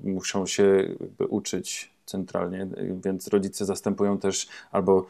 [0.04, 0.96] muszą się
[1.30, 2.68] uczyć centralnie,
[3.04, 5.06] więc rodzice zastępują też albo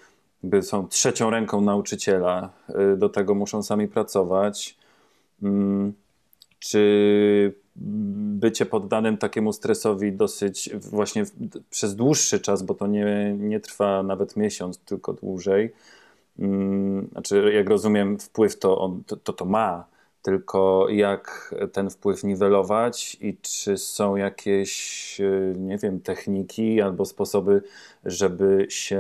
[0.62, 4.78] są trzecią ręką nauczyciela, e, do tego muszą sami pracować.
[5.44, 5.94] Mm,
[6.60, 11.24] czy bycie poddanym takiemu stresowi dosyć właśnie
[11.70, 15.74] przez dłuższy czas, bo to nie, nie trwa nawet miesiąc, tylko dłużej.
[16.40, 19.95] Mm, znaczy, jak rozumiem, wpływ to, on, to, to ma
[20.26, 27.62] tylko jak ten wpływ niwelować i czy są jakieś, e, nie wiem, techniki albo sposoby,
[28.06, 29.00] żeby się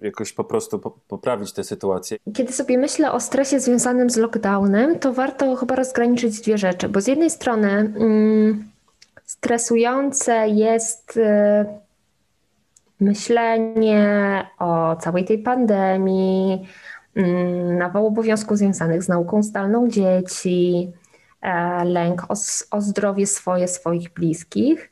[0.00, 2.18] e, jakoś po prostu poprawić tę sytuację.
[2.34, 7.00] Kiedy sobie myślę o stresie związanym z lockdownem, to warto chyba rozgraniczyć dwie rzeczy, bo
[7.00, 8.68] z jednej strony mm,
[9.24, 11.22] stresujące jest y,
[13.00, 16.68] myślenie o całej tej pandemii,
[17.78, 20.92] nawał obowiązków związanych z nauką zdalną dzieci,
[21.42, 22.34] e, lęk o,
[22.70, 24.90] o zdrowie swoje, swoich bliskich.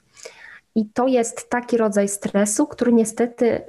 [0.75, 3.61] I to jest taki rodzaj stresu, który niestety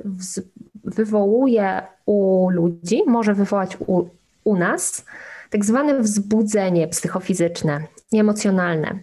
[0.84, 4.10] wywołuje u ludzi, może wywołać u,
[4.44, 5.06] u nas,
[5.50, 9.00] tak zwane wzbudzenie psychofizyczne i emocjonalne.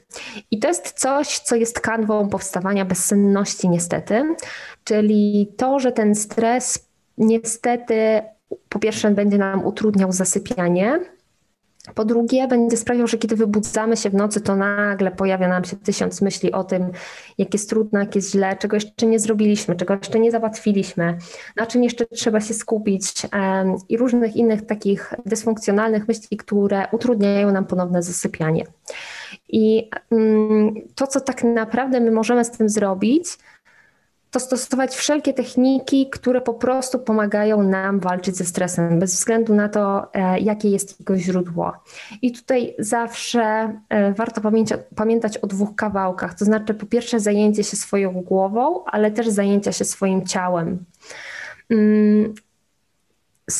[0.51, 4.35] I to jest coś, co jest kanwą powstawania bezsenności, niestety,
[4.85, 6.89] czyli to, że ten stres
[7.19, 8.23] niestety
[8.69, 11.01] po pierwsze będzie nam utrudniał zasypianie,
[11.95, 15.77] po drugie, będzie sprawiał, że kiedy wybudzamy się w nocy, to nagle pojawia nam się
[15.77, 16.91] tysiąc myśli o tym,
[17.39, 21.19] jak jest trudno, jak jest źle, czego jeszcze nie zrobiliśmy, czego jeszcze nie załatwiliśmy,
[21.57, 27.53] na czym jeszcze trzeba się skupić um, i różnych innych takich dysfunkcjonalnych myśli, które utrudniają
[27.53, 28.65] nam ponowne zasypianie.
[29.49, 33.39] I um, to, co tak naprawdę my możemy z tym zrobić,
[34.31, 39.69] to stosować wszelkie techniki, które po prostu pomagają nam walczyć ze stresem, bez względu na
[39.69, 41.73] to, e, jakie jest jego źródło.
[42.23, 44.41] I tutaj zawsze e, warto
[44.97, 49.73] pamiętać, o dwóch kawałkach, to znaczy po pierwsze zajęcie się swoją głową, ale też zajęcia
[49.73, 50.85] się swoim ciałem.
[51.71, 52.35] Mm,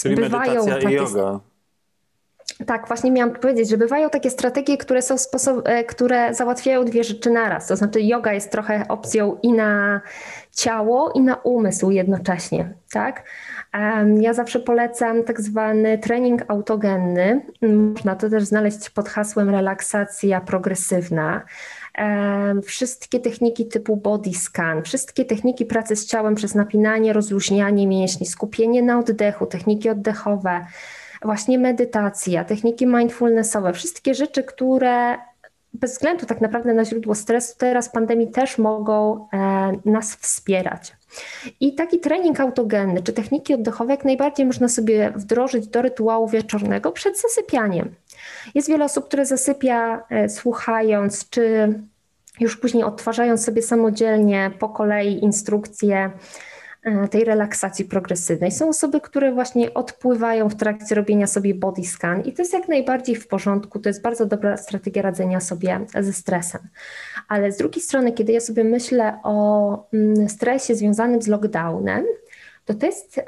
[0.03, 0.95] Czyli Bywają medytacja takie...
[0.95, 1.41] i yoga.
[2.67, 7.05] Tak, właśnie miałam powiedzieć, że bywają takie strategie, które są sposob, e, które załatwiają dwie
[7.05, 7.67] rzeczy naraz.
[7.67, 10.01] To znaczy, yoga jest trochę opcją i na
[10.53, 13.25] ciało, i na umysł jednocześnie, tak?
[14.21, 17.47] Ja zawsze polecam tak zwany trening autogenny.
[17.63, 21.43] Można to też znaleźć pod hasłem relaksacja progresywna.
[22.65, 28.83] Wszystkie techniki typu body scan, wszystkie techniki pracy z ciałem przez napinanie, rozluźnianie mięśni, skupienie
[28.83, 30.67] na oddechu, techniki oddechowe,
[31.23, 35.19] właśnie medytacja, techniki mindfulnessowe, wszystkie rzeczy, które
[35.73, 40.97] bez względu tak naprawdę na źródło stresu teraz pandemii też mogą e, nas wspierać.
[41.61, 46.93] I taki trening autogenny czy techniki oddechowe jak najbardziej można sobie wdrożyć do rytuału wieczornego
[46.93, 47.95] przed zasypianiem.
[48.55, 51.75] Jest wiele osób, które zasypia e, słuchając, czy
[52.41, 56.11] już później odtwarzając sobie samodzielnie po kolei instrukcje
[57.11, 58.53] tej relaksacji progresywnej.
[58.53, 62.69] Są osoby, które właśnie odpływają w trakcie robienia sobie body scan i to jest jak
[62.69, 66.61] najbardziej w porządku, to jest bardzo dobra strategia radzenia sobie ze stresem.
[67.29, 72.05] Ale z drugiej strony, kiedy ja sobie myślę o mm, stresie związanym z lockdownem,
[72.65, 73.21] to to jest,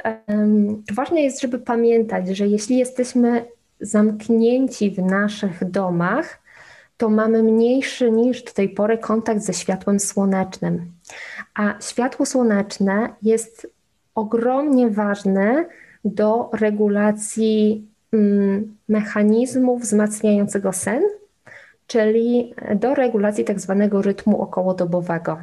[0.93, 3.45] ważne jest, żeby pamiętać, że jeśli jesteśmy
[3.81, 6.41] zamknięci w naszych domach,
[6.97, 10.93] to mamy mniejszy niż do tej pory kontakt ze światłem słonecznym.
[11.55, 13.67] A światło słoneczne jest
[14.15, 15.65] ogromnie ważne
[16.05, 21.03] do regulacji mm, mechanizmów wzmacniającego sen,
[21.87, 25.39] czyli do regulacji tak zwanego rytmu okołodobowego.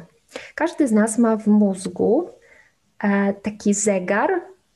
[0.54, 2.30] Każdy z nas ma w mózgu
[2.98, 4.30] e, taki zegar,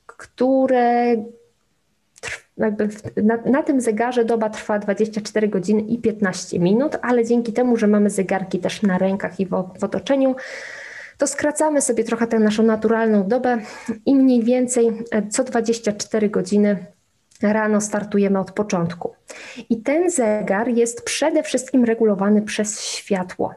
[0.05, 1.23] który
[2.57, 7.87] na, na, tym zegarze doba trwa 24 godziny i 15 minut, ale dzięki temu, że
[7.87, 10.35] mamy zegarki też na rękach i w, w otoczeniu,
[11.23, 13.57] to skracamy sobie trochę tę naszą naturalną dobę
[14.05, 16.85] i mniej więcej e, co 24 godziny
[17.41, 19.15] rano startujemy od początku.
[19.69, 23.53] I ten zegar jest przede wszystkim regulowany przez światło.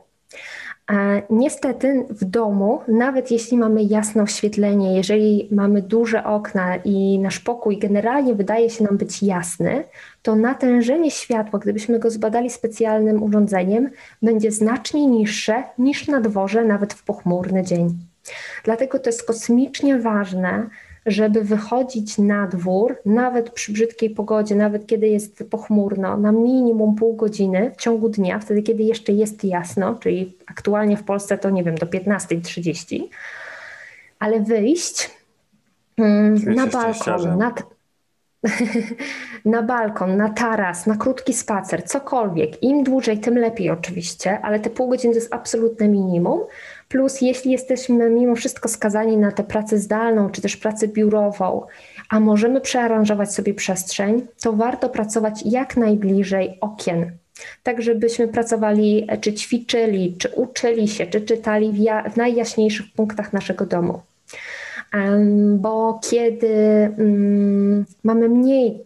[1.30, 7.78] Niestety w domu, nawet jeśli mamy jasne oświetlenie, jeżeli mamy duże okna i nasz pokój
[7.78, 9.84] generalnie wydaje się nam być jasny,
[10.22, 13.91] to natężenie światła, gdybyśmy go zbadali specjalnym urządzeniem,
[14.22, 17.99] będzie znacznie niższe niż na dworze, nawet w pochmurny dzień.
[18.64, 20.66] Dlatego to jest kosmicznie ważne,
[21.07, 27.16] żeby wychodzić na dwór, nawet przy brzydkiej pogodzie, nawet kiedy jest pochmurno, na minimum pół
[27.16, 31.64] godziny w ciągu dnia, wtedy kiedy jeszcze jest jasno, czyli aktualnie w Polsce to nie
[31.64, 33.02] wiem, do 15.30,
[34.18, 35.11] ale wyjść
[35.96, 37.54] mm, na balkon, na,
[39.44, 42.62] na balkon, na taras, na krótki spacer, cokolwiek.
[42.62, 46.40] Im dłużej, tym lepiej oczywiście, ale te pół godziny to jest absolutne minimum.
[46.89, 51.62] Plus, jeśli jesteśmy mimo wszystko skazani na tę pracę zdalną, czy też pracę biurową,
[52.11, 57.12] a możemy przearanżować sobie przestrzeń, to warto pracować jak najbliżej okien.
[57.62, 63.32] Tak, żebyśmy pracowali, czy ćwiczyli, czy uczyli się, czy czytali w, ja, w najjaśniejszych punktach
[63.32, 64.01] naszego domu.
[64.95, 66.55] Um, bo kiedy
[66.99, 68.84] um, mamy mniej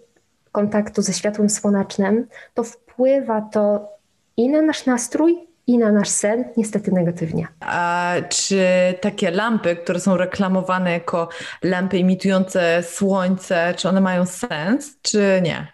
[0.52, 3.88] kontaktu ze światłem słonecznym, to wpływa to
[4.36, 5.38] i na nasz nastrój,
[5.70, 7.46] i na nasz sen, niestety negatywnie.
[7.60, 8.64] A czy
[9.00, 11.28] takie lampy, które są reklamowane jako
[11.62, 15.66] lampy imitujące słońce, czy one mają sens, czy nie?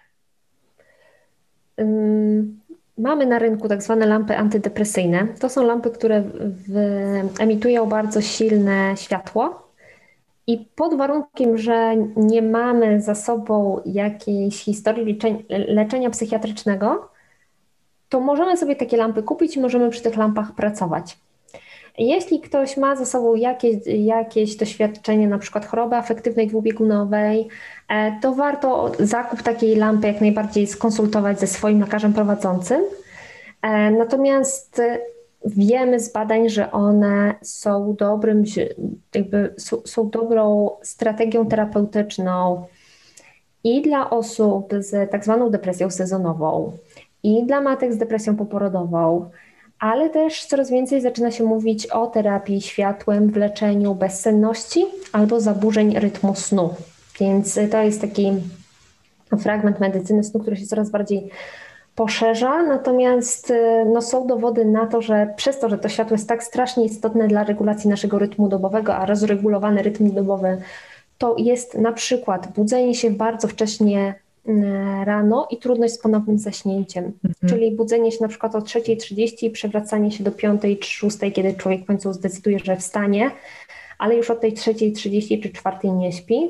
[2.99, 5.27] Mamy na rynku tak zwane lampy antydepresyjne.
[5.41, 6.75] To są lampy, które w,
[7.41, 9.73] emitują bardzo silne światło.
[10.47, 15.19] I pod warunkiem, że nie mamy za sobą jakiejś historii
[15.49, 17.16] leczenia psychiatrycznego,
[18.09, 21.19] to możemy sobie takie lampy kupić i możemy przy tych lampach pracować.
[21.99, 27.49] Jeśli ktoś ma ze sobą jakieś, jakieś doświadczenie, na przykład choroby afektywnej dwubiegunowej,
[27.89, 32.81] e, to warto zakup takiej lampy jak najbardziej skonsultować ze swoim lekarzem prowadzącym.
[33.63, 34.83] E, natomiast
[35.47, 38.45] wiemy z badań, że one są dobrym,
[39.15, 42.67] jakby są, są dobrą strategią terapeutyczną
[43.65, 46.73] i dla osób z tak zwaną depresją sezonową,
[47.27, 49.31] i dla matek z depresją poporodową,
[49.79, 55.99] ale też coraz więcej zaczyna się mówić o terapii światłem w leczeniu bezsenności albo zaburzeń
[55.99, 56.75] rytmu snu.
[57.21, 58.33] Więc to jest taki
[59.39, 61.31] fragment medycyny snu, który się coraz bardziej
[61.95, 63.53] poszerza, natomiast
[63.93, 67.29] no, są dowody na to, że przez to, że to światło jest tak strasznie istotne
[67.29, 70.63] dla regulacji naszego rytmu dobowego, a rozregulowany rytm dobowy
[71.19, 74.15] to jest na przykład budzenie się bardzo wcześnie
[75.05, 77.35] rano i trudność z ponownym zaśnięciem, mhm.
[77.49, 81.55] czyli budzenie się na przykład o 3.30 i przewracanie się do 5 czy 6, kiedy
[81.55, 83.31] człowiek w końcu zdecyduje, że wstanie,
[83.99, 86.49] ale już od tej 3.30 czy 4 nie śpi.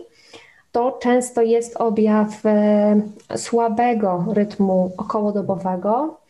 [0.73, 3.01] to często jest objaw e,
[3.37, 6.21] słabego rytmu okołodobowego.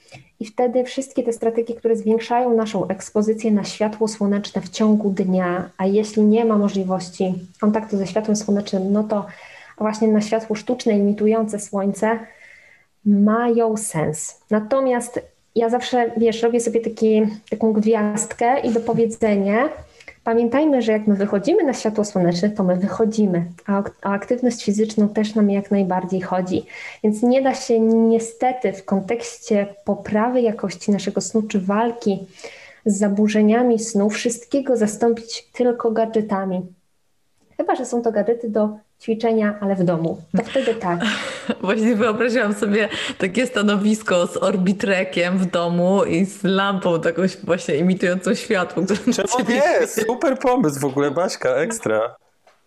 [0.41, 5.71] I wtedy wszystkie te strategie, które zwiększają naszą ekspozycję na światło słoneczne w ciągu dnia,
[5.79, 9.27] a jeśli nie ma możliwości kontaktu ze światłem słonecznym, no to
[9.79, 12.19] właśnie na światło sztuczne imitujące słońce
[13.05, 14.41] mają sens.
[14.51, 15.21] Natomiast
[15.55, 19.69] ja zawsze, wiesz, robię sobie taki, taką gwiazdkę i dopowiedzenie,
[20.27, 25.09] Pamiętajmy, że jak my wychodzimy na światło słoneczne, to my wychodzimy, a o aktywność fizyczną
[25.09, 26.67] też nam jak najbardziej chodzi.
[27.05, 32.27] Więc nie da się niestety w kontekście poprawy jakości naszego snu czy walki
[32.87, 36.63] z zaburzeniami snu wszystkiego zastąpić tylko gadżetami.
[37.57, 40.23] Chyba, że są to gadżety do ćwiczenia, ale w domu.
[40.37, 41.01] To wtedy tak.
[41.63, 42.89] Właśnie wyobraziłam sobie
[43.19, 48.83] takie stanowisko z orbitrekiem w domu i z lampą taką właśnie imitującą światło.
[49.15, 49.87] Czemu nie?
[49.87, 52.17] Super pomysł w ogóle, Baśka, ekstra.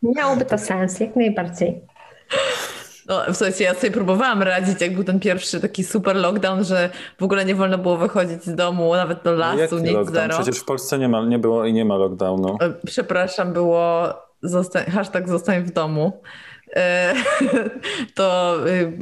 [0.03, 1.81] Miałoby to sens, jak najbardziej.
[3.07, 6.89] No, w sensie ja sobie próbowałam radzić, jak był ten pierwszy taki super lockdown, że
[7.19, 10.13] w ogóle nie wolno było wychodzić z domu, nawet do lasu, no nic lockdown?
[10.13, 10.35] zero.
[10.35, 12.57] Przecież w Polsce nie, ma, nie było i nie ma lockdownu.
[12.61, 16.21] E, przepraszam, było zostań, hashtag zostań w domu,
[16.75, 17.13] e,
[18.15, 18.55] to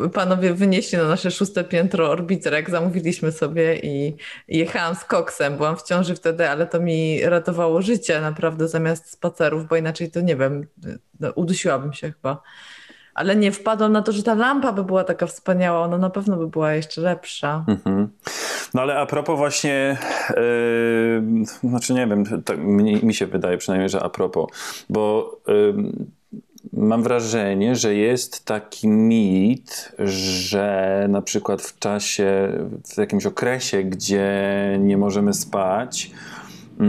[0.05, 4.17] y, panowie wynieśli na nasze szóste piętro orbiterek, zamówiliśmy sobie i
[4.47, 5.57] jechałam z koksem.
[5.57, 10.21] Byłam w ciąży wtedy, ale to mi ratowało życie naprawdę zamiast spacerów, bo inaczej to
[10.21, 10.67] nie wiem,
[11.19, 12.41] no, udusiłabym się chyba.
[13.17, 16.37] Ale nie wpadłam na to, że ta lampa by była taka wspaniała, ona na pewno
[16.37, 17.65] by była jeszcze lepsza.
[17.67, 18.09] Mhm.
[18.73, 19.97] No ale a propos właśnie,
[20.29, 24.49] yy, znaczy nie wiem, tak mi, mi, się wydaje przynajmniej, że a propos,
[24.89, 25.73] bo yy,
[26.73, 32.51] mam wrażenie, że jest taki mit, że na przykład w czasie,
[32.93, 34.27] w jakimś okresie, gdzie
[34.79, 36.11] nie możemy spać,
[36.79, 36.85] yy,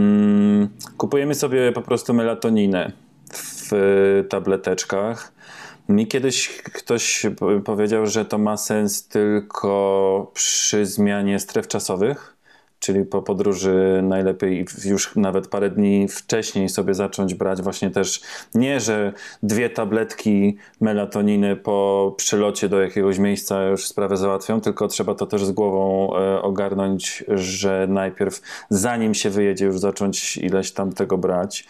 [0.97, 2.91] kupujemy sobie po prostu melatoninę
[3.33, 3.71] w
[4.29, 5.38] tableteczkach
[5.89, 7.25] mi kiedyś ktoś
[7.65, 12.39] powiedział, że to ma sens tylko przy zmianie stref czasowych
[12.79, 18.21] czyli po podróży najlepiej już nawet parę dni wcześniej sobie zacząć brać właśnie też
[18.55, 19.13] nie, że
[19.43, 25.45] dwie tabletki melatoniny po przylocie do jakiegoś miejsca już sprawę załatwią, tylko trzeba to też
[25.45, 31.67] z głową e, ogarnąć, że najpierw zanim się wyjedzie już zacząć ileś tam tego brać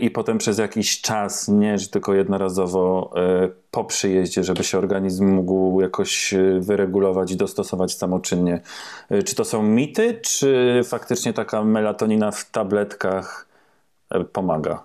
[0.00, 5.26] i potem przez jakiś czas, nie, że tylko jednorazowo e, po przyjeździe, żeby się organizm
[5.26, 8.60] mógł jakoś wyregulować i dostosować samoczynnie.
[9.24, 13.46] Czy to są mity, czy faktycznie taka melatonina w tabletkach
[14.10, 14.82] e, pomaga?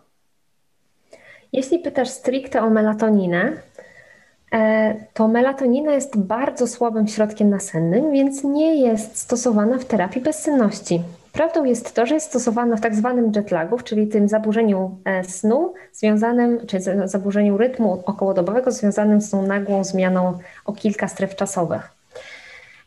[1.53, 3.61] Jeśli pytasz stricte o melatoninę,
[4.51, 11.01] e, to melatonina jest bardzo słabym środkiem nasennym, więc nie jest stosowana w terapii bezsenności.
[11.31, 15.73] Prawdą jest to, że jest stosowana w tak zwanym jetlagu, czyli tym zaburzeniu e, snu
[15.93, 21.89] związanym, czy zaburzeniu rytmu okołodobowego związanym z tą nagłą zmianą o kilka stref czasowych.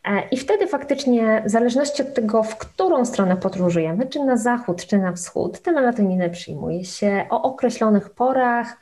[0.05, 4.87] E, I wtedy faktycznie, w zależności od tego, w którą stronę podróżujemy, czy na zachód,
[4.87, 8.77] czy na wschód, tę melatoninę przyjmuje się o określonych porach,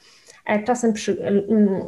[0.59, 1.17] czasem przy,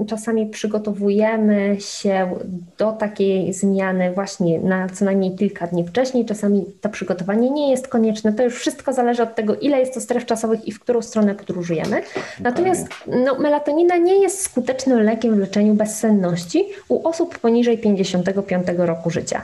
[0.06, 2.30] czasami przygotowujemy się
[2.78, 6.24] do takiej zmiany właśnie na co najmniej kilka dni wcześniej.
[6.24, 8.32] Czasami to przygotowanie nie jest konieczne.
[8.32, 11.34] To już wszystko zależy od tego, ile jest to stref czasowych i w którą stronę
[11.34, 12.02] podróżujemy.
[12.40, 12.86] Natomiast
[13.24, 19.42] no, melatonina nie jest skutecznym lekiem w leczeniu bezsenności u osób poniżej 55 roku życia.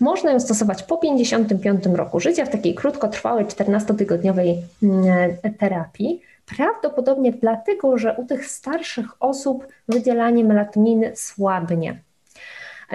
[0.00, 4.54] Można ją stosować po 55 roku życia w takiej krótkotrwałej 14-tygodniowej
[5.58, 6.20] terapii.
[6.56, 11.96] Prawdopodobnie dlatego, że u tych starszych osób wydzielanie melatoniny słabnie.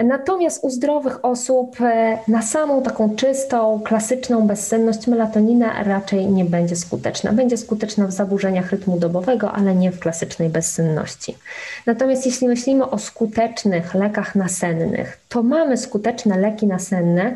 [0.04, 6.76] Natomiast u zdrowych osób e, na samą taką czystą, klasyczną bezsenność melatonina raczej nie będzie
[6.76, 7.32] skuteczna.
[7.32, 11.36] Będzie skuteczna w zaburzeniach rytmu dobowego, ale nie w klasycznej bezsenności.
[11.86, 17.34] Natomiast jeśli myślimy o skutecznych lekach nasennych, to mamy skuteczne leki nasenne,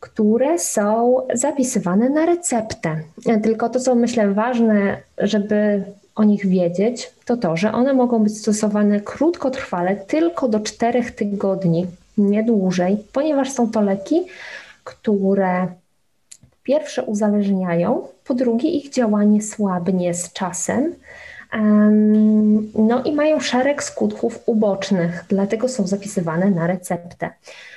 [0.00, 2.96] które są zapisywane na receptę.
[3.42, 5.82] Tylko to, co myślę ważne, żeby
[6.14, 11.86] o nich wiedzieć, to to, że one mogą być stosowane krótkotrwale, tylko do 4 tygodni,
[12.18, 14.26] nie dłużej, ponieważ są to leki,
[14.84, 15.66] które
[16.62, 20.94] pierwsze uzależniają, po drugie ich działanie słabnie z czasem.
[22.74, 27.30] No i mają szereg skutków ubocznych, dlatego są zapisywane na receptę.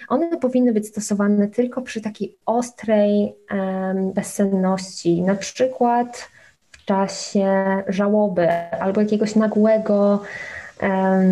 [0.08, 3.36] One powinny być stosowane tylko przy takiej ostrej
[4.16, 6.30] bezsenności, na przykład
[6.72, 7.48] w czasie
[7.88, 10.22] żałoby albo jakiegoś nagłego,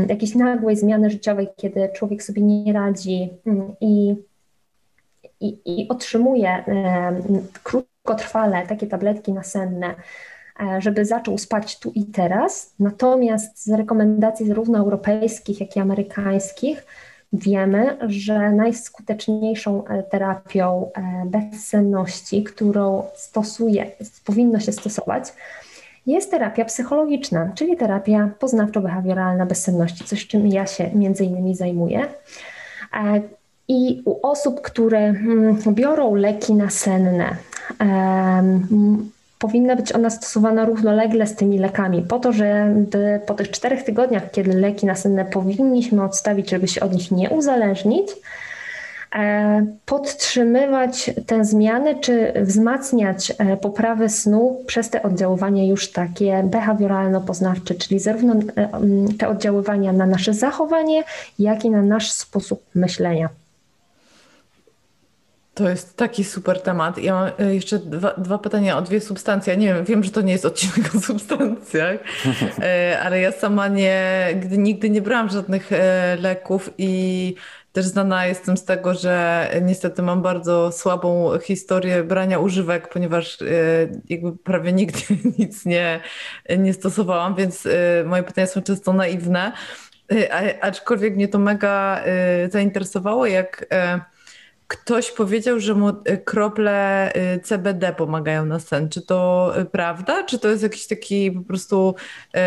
[0.07, 4.15] jakiejś nagłej zmiany życiowej, kiedy człowiek sobie nie radzi mm, i,
[5.39, 6.63] i, i otrzymuje
[7.63, 9.95] krótkotrwale takie tabletki nasenne
[10.59, 12.74] e, żeby zaczął spać tu i teraz.
[12.80, 16.86] Natomiast z rekomendacji zarówno europejskich, jak i amerykańskich
[17.34, 23.91] wiemy, że najskuteczniejszą e, terapią e, bezsenności, którą stosuje,
[24.25, 25.34] powinno się stosować,
[26.07, 32.05] jest terapia psychologiczna, czyli terapia poznawczo-behawioralna bezsenności, coś czym ja się między innymi zajmuję.
[33.67, 37.36] I u osób, które mm, biorą leki nasenne,
[39.41, 42.75] powinna być ona stosowana równolegle z tymi lekami, po to, że
[43.25, 48.07] po tych czterech tygodniach, kiedy leki nasenne powinniśmy odstawić, żeby się od nich nie uzależnić,
[49.15, 57.77] e, podtrzymywać te zmiany, czy wzmacniać e, poprawę snu przez te oddziaływania już takie behawioralno-poznawcze,
[57.77, 58.69] czyli zarówno e,
[59.19, 61.03] te oddziaływania na nasze zachowanie,
[61.39, 63.40] jak i na nasz sposób myślenia.
[65.62, 66.97] To jest taki super temat.
[66.97, 69.57] Ja mam e, jeszcze dwa, dwa, pytania o dwie substancje.
[69.57, 71.97] Nie wiem, wiem, że to nie jest odcinek o substancjach,
[72.59, 77.36] e, ale ja sama nie, nigdy nie brałam żadnych e, leków i
[77.74, 83.38] też znana jestem z tego, że niestety mam bardzo słabą historię brania używek, ponieważ
[84.09, 84.99] jakby prawie nigdy
[85.39, 85.99] nic nie,
[86.57, 87.68] nie stosowałam, więc
[88.05, 89.51] moje pytania są często naiwne.
[90.62, 92.03] Aczkolwiek mnie to mega
[92.49, 93.66] zainteresowało, jak
[94.72, 98.89] Ktoś powiedział, że mu y, krople y, CBD pomagają na sen.
[98.89, 100.24] Czy to y, prawda?
[100.24, 101.95] Czy to jest jakiś taki po prostu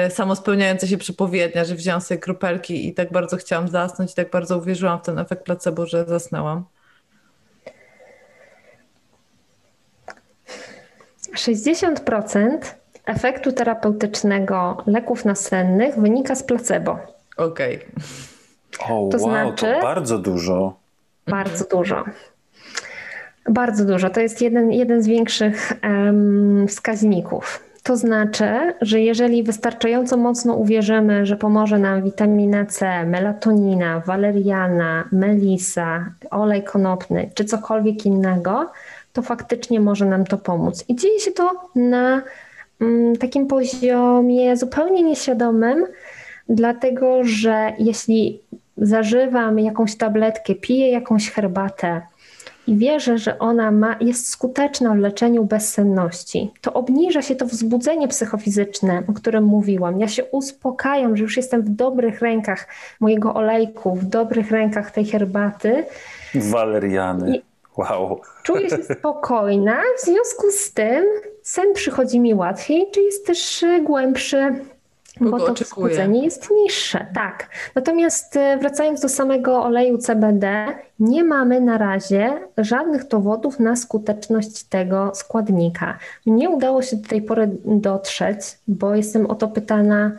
[0.09, 4.59] samospełniająca się przepowiednia, że wziąłem sobie kropelki i tak bardzo chciałam zasnąć i tak bardzo
[4.59, 6.65] uwierzyłam w ten efekt placebo, że zasnęłam?
[11.37, 12.59] 60%
[13.07, 16.99] efektu terapeutycznego leków nasennych wynika z placebo.
[17.37, 17.77] Okej.
[17.77, 18.97] Okay.
[18.97, 20.84] O, to wow, znaczy, to bardzo dużo.
[21.27, 22.05] Bardzo dużo.
[23.49, 24.11] Bardzo dużo.
[24.11, 27.65] To jest jeden, jeden z większych um, wskaźników.
[27.83, 36.11] To znaczy, że jeżeli wystarczająco mocno uwierzymy, że pomoże nam witamina C, melatonina, waleriana, melisa,
[36.31, 38.71] olej konopny czy cokolwiek innego,
[39.13, 40.85] to faktycznie może nam to pomóc.
[40.89, 42.23] I dzieje się to na
[42.81, 45.87] mm, takim poziomie zupełnie nieświadomym,
[46.49, 48.41] dlatego że jeśli
[48.77, 52.03] zażywam jakąś tabletkę, piję jakąś herbatę
[52.67, 58.09] i wierzę, że ona ma, jest skuteczna w leczeniu bezsenności, to obniża się to wzbudzenie
[58.09, 60.01] psychofizyczne, o którym mówiłam.
[60.01, 62.69] Ja się uspokajam, że już jestem w dobrych rękach
[63.01, 65.85] mojego olejku, w dobrych rękach tej herbaty.
[66.35, 67.43] Waleriany.
[67.77, 68.21] Wow.
[68.43, 71.05] Czuję się spokojna, w związku z tym
[71.43, 74.55] sen przychodzi mi łatwiej, czy jest też głębszy
[75.21, 77.49] bo to wzbudzenie jest niższe, tak.
[77.75, 80.67] Natomiast e, wracając do samego oleju CBD,
[80.99, 85.99] nie mamy na razie żadnych dowodów na skuteczność tego składnika.
[86.27, 88.39] Nie udało się do tej pory dotrzeć,
[88.69, 90.13] bo jestem o to pytana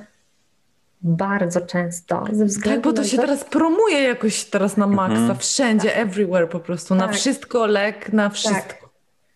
[1.01, 2.23] bardzo często.
[2.31, 3.23] Ze względu tak, bo to się to...
[3.23, 5.39] teraz promuje jakoś teraz na maksa, mhm.
[5.39, 5.97] wszędzie, tak.
[5.97, 7.07] everywhere po prostu, tak.
[7.07, 8.33] na wszystko lek, na tak.
[8.33, 8.73] wszystko.
[8.79, 8.84] Tak.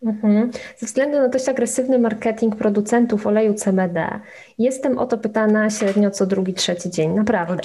[0.03, 0.51] Mhm.
[0.77, 4.19] Ze względu na dość agresywny marketing producentów oleju CBD,
[4.57, 7.53] jestem o to pytana średnio co drugi, trzeci dzień, naprawdę.
[7.53, 7.61] Oh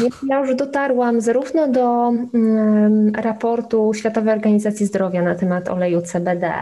[0.00, 6.52] Więc ja już dotarłam zarówno do um, raportu Światowej Organizacji Zdrowia na temat oleju CBD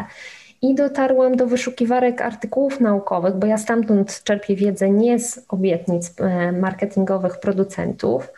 [0.62, 6.52] i dotarłam do wyszukiwarek artykułów naukowych, bo ja stamtąd czerpię wiedzę nie z obietnic e,
[6.52, 8.28] marketingowych producentów.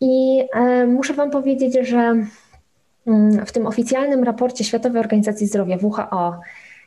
[0.00, 2.14] I e, muszę Wam powiedzieć, że
[3.46, 6.40] w tym oficjalnym raporcie Światowej Organizacji Zdrowia WHO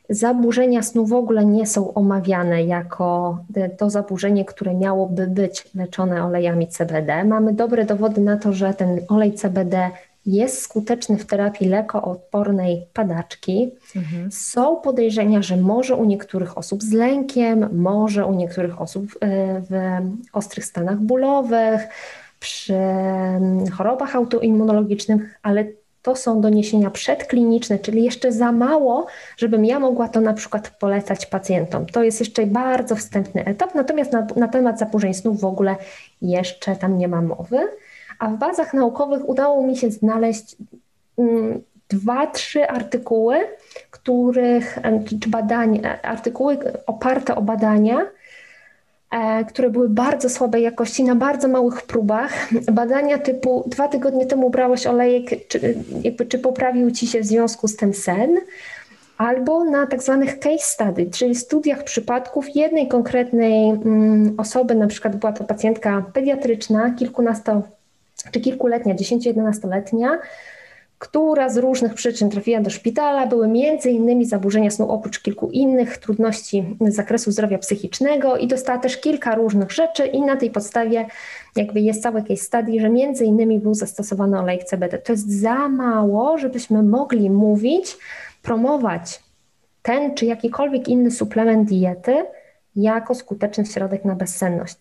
[0.08, 3.38] zaburzenia snu w ogóle nie są omawiane jako
[3.78, 7.24] to zaburzenie, które miałoby być leczone olejami CBD.
[7.24, 9.90] Mamy dobre dowody na to, że ten olej CBD
[10.26, 13.70] jest skuteczny w terapii lekoodpornej padaczki.
[13.96, 14.32] Mhm.
[14.32, 20.00] Są podejrzenia, że może u niektórych osób z lękiem, może u niektórych osób e, w
[20.32, 21.88] ostrych stanach bólowych,
[22.40, 25.64] przy mm, chorobach autoimmunologicznych, ale
[26.06, 31.26] to są doniesienia przedkliniczne, czyli jeszcze za mało, żebym ja mogła to na przykład polecać
[31.26, 31.86] pacjentom.
[31.86, 35.76] To jest jeszcze bardzo wstępny etap, natomiast na, na temat zaburzeń snu w ogóle
[36.22, 37.58] jeszcze tam nie ma mowy.
[38.18, 40.56] A w bazach naukowych udało mi się znaleźć
[41.18, 43.36] mm, dwa, trzy artykuły,
[43.90, 44.78] których,
[45.22, 48.15] czy badań, artykuły oparte o badania, E,
[49.48, 52.48] które były bardzo słabej jakości, na bardzo małych próbach.
[52.72, 57.68] Badania typu dwa tygodnie temu brałeś olejek, czy, jakby, czy poprawił ci się w związku
[57.68, 58.36] z tym sen,
[59.18, 65.16] albo na tak zwanych case study, czyli studiach przypadków jednej konkretnej mm, osoby, na przykład
[65.16, 67.62] była to pacjentka pediatryczna, kilkunasto
[68.30, 70.18] czy kilkuletnia, 10-11-letnia,
[70.98, 73.48] która z różnych przyczyn trafiła do szpitala, były
[73.90, 79.34] innymi zaburzenia snu, oprócz kilku innych trudności z zakresu zdrowia psychicznego i dostała też kilka
[79.34, 81.06] różnych rzeczy i na tej podstawie
[81.56, 82.88] jakby jest całe case study, że
[83.24, 84.98] innymi był zastosowany olejek CBD.
[84.98, 87.96] To jest za mało, żebyśmy mogli mówić,
[88.42, 89.22] promować
[89.82, 92.24] ten czy jakikolwiek inny suplement diety
[92.76, 94.78] jako skuteczny środek na bezsenność.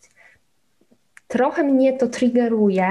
[1.27, 2.87] Trochę mnie to triggeruje,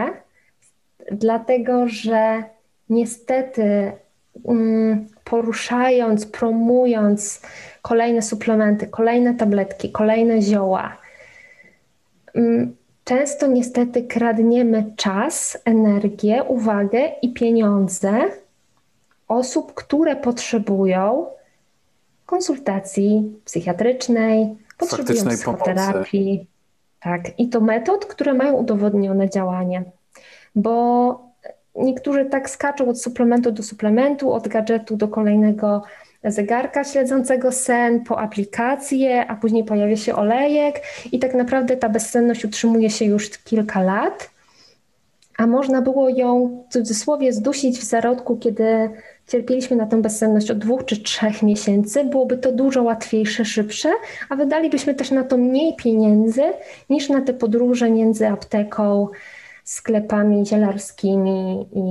[1.13, 2.45] dlatego że
[2.89, 3.93] niestety
[4.49, 7.43] mm, poruszając, promując
[7.83, 10.97] kolejne suplementy, kolejne tabletki, kolejne zioła,
[12.35, 18.21] mm, często niestety kradniemy czas, energię, uwagę i pieniądze
[19.29, 21.27] osób, które potrzebują
[22.27, 26.39] konsultacji psychiatrycznej, potrzebują psychoterapii.
[26.39, 26.55] Pomocy.
[27.01, 29.85] Tak, i to metod, które mają udowodnione działanie.
[30.55, 31.24] Bo
[31.77, 35.83] niektórzy tak skaczą od suplementu do suplementu, od gadżetu do kolejnego
[36.25, 42.45] zegarka śledzącego sen, po aplikację, a później pojawia się olejek i tak naprawdę ta bezsenność
[42.45, 44.31] utrzymuje się już kilka lat,
[45.39, 48.91] a można było ją w cudzysłowie zdusić w zarodku, kiedy
[49.29, 53.93] cierpieliśmy na tę bezsenność od dwóch czy trzech miesięcy, byłoby to dużo łatwiejsze, szybsze,
[54.29, 56.43] a wydalibyśmy też na to mniej pieniędzy
[56.91, 59.09] niż na te podróże między apteką,
[59.65, 61.85] sklepami zielarskimi i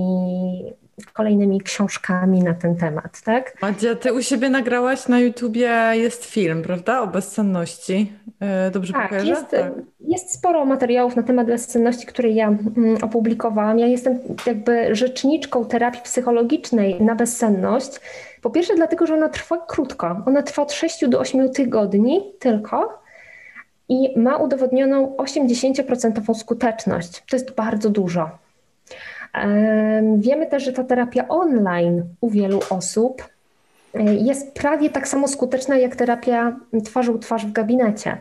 [1.14, 3.62] kolejnymi książkami na ten temat, tak?
[3.62, 8.14] Madzia, ty u siebie nagrałaś na YouTubie, jest film, prawda, o bezsenności.
[8.40, 9.28] E, dobrze tak, pokażę?
[9.28, 13.80] Jest, tak, jest sporo materiałów na temat bezsenności, które ja mm, opublikowałam.
[13.80, 18.00] Ja jestem jakby rzeczniczką terapii psychologicznej na bezsenność.
[18.42, 20.24] Po pierwsze dlatego, że ona trwa krótko.
[20.26, 23.03] Ona trwa od 6 do 8 tygodni tylko
[23.90, 27.24] i ma udowodnioną 80% skuteczność.
[27.30, 28.30] To jest bardzo dużo.
[30.18, 33.24] Wiemy też, że ta terapia online u wielu osób
[33.94, 36.56] e, jest prawie tak samo skuteczna jak terapia
[36.86, 38.18] twarzą twarz w gabinecie.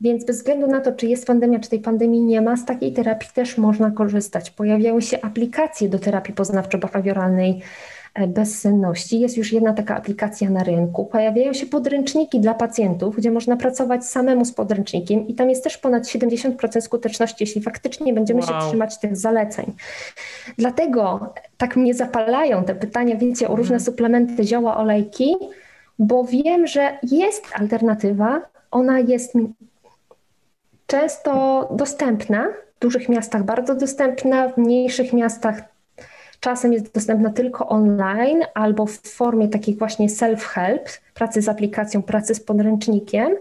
[0.00, 2.92] Więc bez względu na to, czy jest pandemia, czy tej pandemii nie ma, z takiej
[2.92, 4.50] terapii też można korzystać.
[4.50, 7.60] Pojawiały się aplikacje do terapii poznawczo-behawioralnej
[8.28, 9.20] bezsenności.
[9.20, 11.04] Jest już jedna taka aplikacja na rynku.
[11.04, 15.78] Pojawiają się podręczniki dla pacjentów, gdzie można pracować samemu z podręcznikiem i tam jest też
[15.78, 18.48] ponad 70% skuteczności, jeśli faktycznie będziemy wow.
[18.48, 19.72] się trzymać tych zaleceń.
[20.58, 23.80] Dlatego tak mnie zapalają te pytania, wiecie, o różne mhm.
[23.80, 25.36] suplementy, zioła, olejki,
[25.98, 28.40] bo wiem, że jest alternatywa.
[28.70, 29.32] Ona jest
[30.86, 32.46] często dostępna,
[32.76, 35.75] w dużych miastach bardzo dostępna, w mniejszych miastach
[36.40, 42.34] Czasem jest dostępna tylko online albo w formie takich właśnie self-help, pracy z aplikacją, pracy
[42.34, 43.36] z podręcznikiem,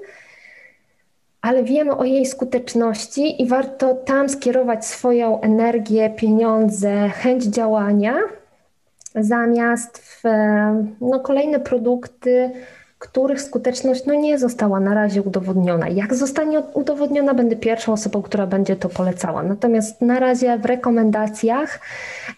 [1.42, 8.16] ale wiemy o jej skuteczności i warto tam skierować swoją energię, pieniądze, chęć działania,
[9.16, 10.24] zamiast w
[11.02, 12.52] no, kolejne produkty
[13.00, 15.90] których skuteczność no, nie została na razie udowodniona.
[15.90, 19.44] Jak zostanie udowodniona, będę pierwszą osobą, która będzie to polecała.
[19.44, 21.80] Natomiast na razie w rekomendacjach,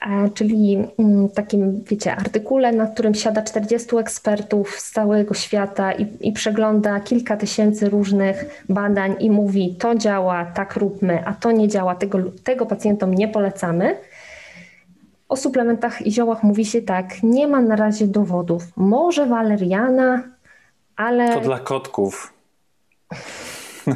[0.09, 6.07] e, czyli mm, takim, wiecie, artykule, na którym siada 40 ekspertów z całego świata i,
[6.21, 11.67] i przegląda kilka tysięcy różnych badań i mówi, to działa, tak róbmy, a to nie
[11.67, 13.97] działa, tego, tego pacjentom nie polecamy.
[15.29, 18.63] O suplementach i ziołach mówi się tak, nie ma na razie dowodów.
[18.75, 20.23] Może waleriana,
[20.97, 21.33] ale...
[21.33, 22.33] To dla kotków.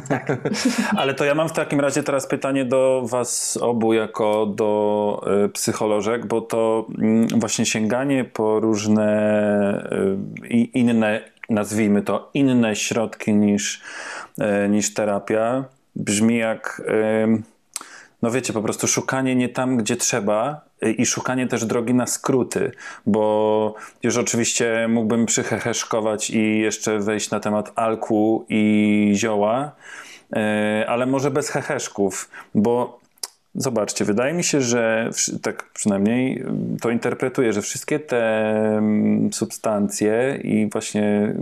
[0.08, 0.38] Tak.
[1.00, 5.48] Ale to ja mam w takim razie teraz pytanie do Was obu, jako do y,
[5.48, 6.86] psycholożek, bo to
[7.34, 9.08] y, właśnie sięganie po różne
[10.44, 13.80] y, inne, nazwijmy to, inne środki niż,
[14.40, 15.64] e, niż terapia,
[15.96, 16.82] brzmi jak,
[18.22, 20.60] no wiecie, po prostu szukanie nie tam, gdzie trzeba
[20.98, 22.72] i szukanie też drogi na skróty,
[23.06, 29.72] bo już oczywiście mógłbym przyheheszkować i jeszcze wejść na temat alku i zioła,
[30.36, 33.02] e, ale może bez heheszków, bo
[33.54, 35.10] Zobaczcie, wydaje mi się, że
[35.42, 36.44] tak przynajmniej
[36.80, 38.82] to interpretuję, że wszystkie te
[39.32, 41.34] substancje i właśnie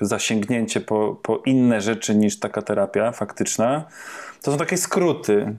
[0.00, 3.84] zasięgnięcie po, po inne rzeczy niż taka terapia faktyczna,
[4.42, 5.56] to są takie skróty.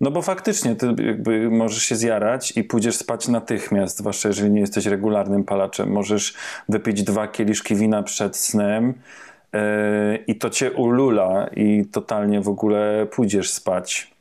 [0.00, 4.60] No bo faktycznie ty jakby możesz się zjarać i pójdziesz spać natychmiast, zwłaszcza jeżeli nie
[4.60, 5.90] jesteś regularnym palaczem.
[5.90, 6.34] Możesz
[6.68, 8.94] wypić dwa kieliszki wina przed snem
[9.52, 9.60] yy,
[10.26, 14.14] i to cię ulula i totalnie w ogóle pójdziesz spać.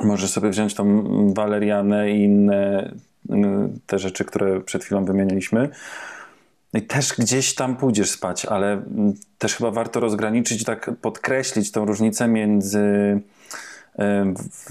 [0.00, 1.04] Możesz sobie wziąć tą
[1.34, 2.92] walerianę i inne
[3.28, 3.36] yy,
[3.86, 5.68] te rzeczy, które przed chwilą wymieniliśmy.
[6.74, 11.84] I też gdzieś tam pójdziesz spać, ale mm, też chyba warto rozgraniczyć, tak podkreślić tą
[11.84, 12.82] różnicę między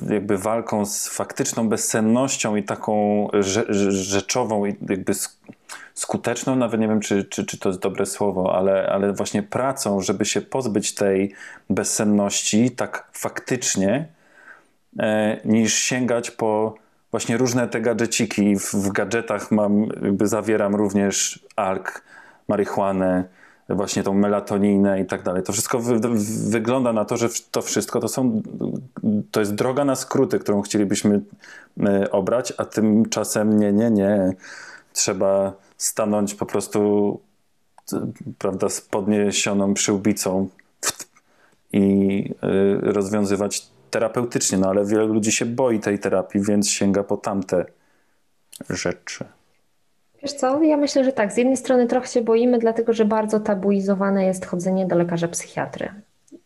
[0.09, 3.27] jakby walką z faktyczną bezsennością i taką
[3.89, 5.13] rzeczową i jakby
[5.93, 10.01] skuteczną, nawet nie wiem, czy, czy, czy to jest dobre słowo, ale, ale właśnie pracą,
[10.01, 11.33] żeby się pozbyć tej
[11.69, 14.07] bezsenności tak faktycznie,
[14.99, 16.75] e, niż sięgać po
[17.11, 18.55] właśnie różne te gadżeciki.
[18.55, 22.03] W, w gadżetach mam, jakby zawieram również alk,
[22.47, 23.23] marihuanę,
[23.69, 25.43] właśnie tą melatoninę i tak dalej.
[25.43, 25.99] To wszystko wy,
[26.49, 28.41] wygląda na to, że to wszystko to są,
[29.31, 31.21] to jest droga na skróty, którą chcielibyśmy
[31.83, 34.33] e, obrać, a tymczasem nie, nie, nie.
[34.93, 37.19] Trzeba stanąć po prostu
[38.37, 40.47] prawda, z podniesioną przyłbicą
[41.73, 47.17] i y, rozwiązywać terapeutycznie, no ale wielu ludzi się boi tej terapii, więc sięga po
[47.17, 47.65] tamte
[48.69, 49.25] rzeczy.
[50.21, 51.33] Wiesz co, ja myślę, że tak.
[51.33, 55.89] Z jednej strony trochę się boimy, dlatego że bardzo tabuizowane jest chodzenie do lekarza psychiatry.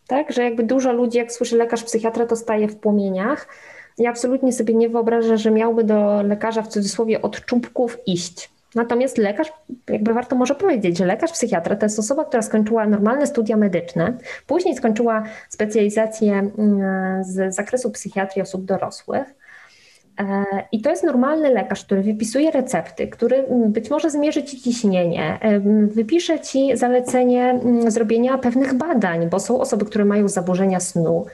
[0.07, 3.47] Tak, że jakby dużo ludzi, jak słyszy lekarz psychiatra, to staje w płomieniach.
[3.97, 8.49] Ja absolutnie sobie nie wyobrażam, że miałby do lekarza w cudzysłowie od czubków iść.
[8.75, 9.53] Natomiast lekarz,
[9.89, 14.17] jakby warto może powiedzieć, że lekarz psychiatra to jest osoba, która skończyła normalne studia medyczne,
[14.47, 19.33] później skończyła specjalizację mm, z zakresu psychiatrii osób dorosłych.
[20.19, 25.39] E, I to jest normalny lekarz, który wypisuje recepty, który być może zmierzy ci ciśnienie,
[25.87, 31.25] wypisze ci zalecenie mm, zrobienia pewnych badań, bo są osoby, które mają zaburzenia snu,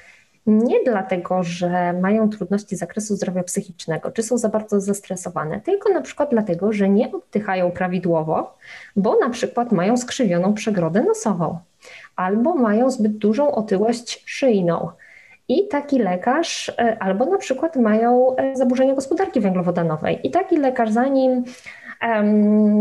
[0.48, 5.90] nie dlatego, że mają trudności z zakresu zdrowia psychicznego, czy są za bardzo zestresowane, tylko
[5.90, 8.58] na przykład dlatego, że nie oddychają prawidłowo,
[8.96, 11.60] bo na przykład mają skrzywioną przegrodę nosową
[12.16, 14.90] albo mają zbyt dużą otyłość szyjną.
[15.50, 20.28] I taki lekarz, e, albo na przykład mają e, zaburzenia gospodarki węglowodanowej.
[20.28, 21.44] I taki lekarz, zanim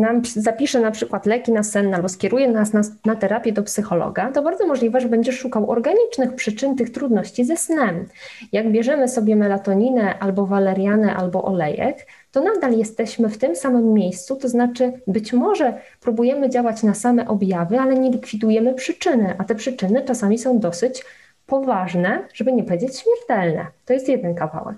[0.01, 4.33] nam zapisze na przykład leki na sen albo skieruje nas na, na terapię do psychologa,
[4.33, 8.07] to bardzo możliwe, że będziesz szukał organicznych przyczyn tych trudności ze snem.
[8.53, 14.37] Jak bierzemy sobie melatoninę albo walerianę albo olejek, to nadal jesteśmy w tym samym miejscu,
[14.37, 19.55] to znaczy być może próbujemy działać na same objawy, ale nie likwidujemy przyczyny, a te
[19.55, 21.05] przyczyny czasami są dosyć
[21.47, 23.67] poważne, żeby nie powiedzieć śmiertelne.
[23.87, 24.77] To jest jeden kawałek.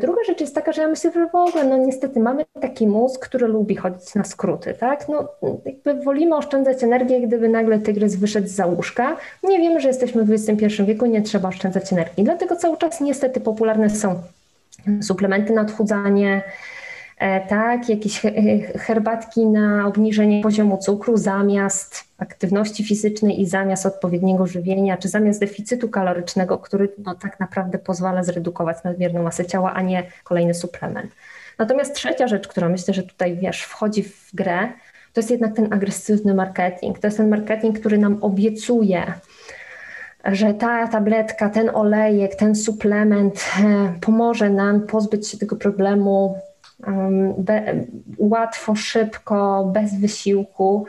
[0.00, 3.26] Druga rzecz jest taka, że ja myślę, że w ogóle, no niestety mamy taki mózg,
[3.28, 5.08] który lubi chodzić na skróty, tak?
[5.08, 5.28] No
[5.64, 9.16] jakby wolimy oszczędzać energię, gdyby nagle tygrys wyszedł z łóżka.
[9.42, 12.24] Nie wiemy, że jesteśmy w XXI wieku, nie trzeba oszczędzać energii.
[12.24, 14.22] Dlatego cały czas niestety popularne są
[15.02, 16.42] suplementy na odchudzanie,
[17.48, 18.20] tak, jakieś
[18.78, 25.88] herbatki na obniżenie poziomu cukru zamiast aktywności fizycznej i zamiast odpowiedniego żywienia, czy zamiast deficytu
[25.88, 31.12] kalorycznego, który no, tak naprawdę pozwala zredukować nadmierną masę ciała, a nie kolejny suplement.
[31.58, 34.68] Natomiast trzecia rzecz, która myślę, że tutaj wiesz, wchodzi w grę,
[35.12, 36.98] to jest jednak ten agresywny marketing.
[36.98, 39.12] To jest ten marketing, który nam obiecuje,
[40.24, 46.38] że ta tabletka, ten olejek, ten suplement e, pomoże nam pozbyć się tego problemu
[47.38, 47.84] be,
[48.18, 50.86] łatwo, szybko, bez wysiłku.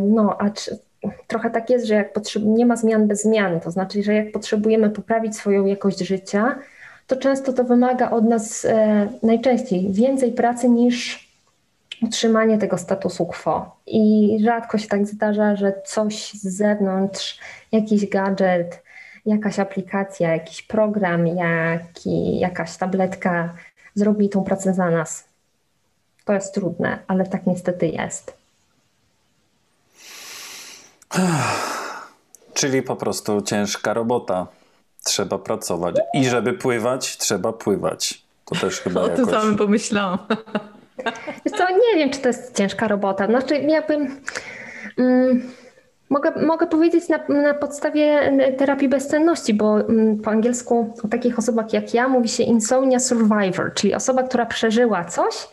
[0.00, 0.78] No, a czy,
[1.26, 4.90] trochę tak jest, że jak nie ma zmian bez zmian, to znaczy, że jak potrzebujemy
[4.90, 6.58] poprawić swoją jakość życia,
[7.06, 11.28] to często to wymaga od nas e, najczęściej więcej pracy niż
[12.02, 13.76] utrzymanie tego statusu quo.
[13.86, 17.38] I rzadko się tak zdarza, że coś z zewnątrz,
[17.72, 18.82] jakiś gadżet,
[19.26, 23.54] jakaś aplikacja, jakiś program, jaki, jakaś tabletka
[23.94, 25.24] zrobi tą pracę za nas.
[26.24, 28.36] To jest trudne, ale tak niestety jest.
[32.54, 34.46] Czyli po prostu ciężka robota.
[35.04, 35.96] Trzeba pracować.
[36.14, 38.24] I żeby pływać, trzeba pływać.
[38.44, 39.20] To też chyba o jakoś...
[39.20, 40.18] O tym samym pomyślałam.
[41.58, 43.26] Co, nie wiem, czy to jest ciężka robota.
[43.26, 44.20] Znaczy, jakbym...
[44.98, 45.50] Mm,
[46.10, 49.78] Mogę, mogę powiedzieć na, na podstawie terapii bezsenności, bo
[50.24, 55.04] po angielsku o takich osobach jak ja mówi się insomnia survivor, czyli osoba, która przeżyła
[55.04, 55.48] coś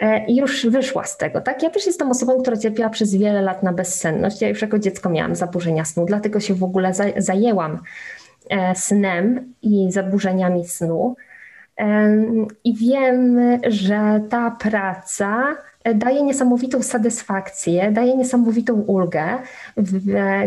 [0.00, 1.40] e, i już wyszła z tego.
[1.40, 1.62] Tak?
[1.62, 4.42] Ja też jestem osobą, która cierpiała przez wiele lat na bezsenność.
[4.42, 7.78] Ja już jako dziecko miałam zaburzenia snu, dlatego się w ogóle zajęłam
[8.50, 11.16] e, snem i zaburzeniami snu.
[12.64, 15.56] I wiem, że ta praca
[15.94, 19.38] daje niesamowitą satysfakcję, daje niesamowitą ulgę.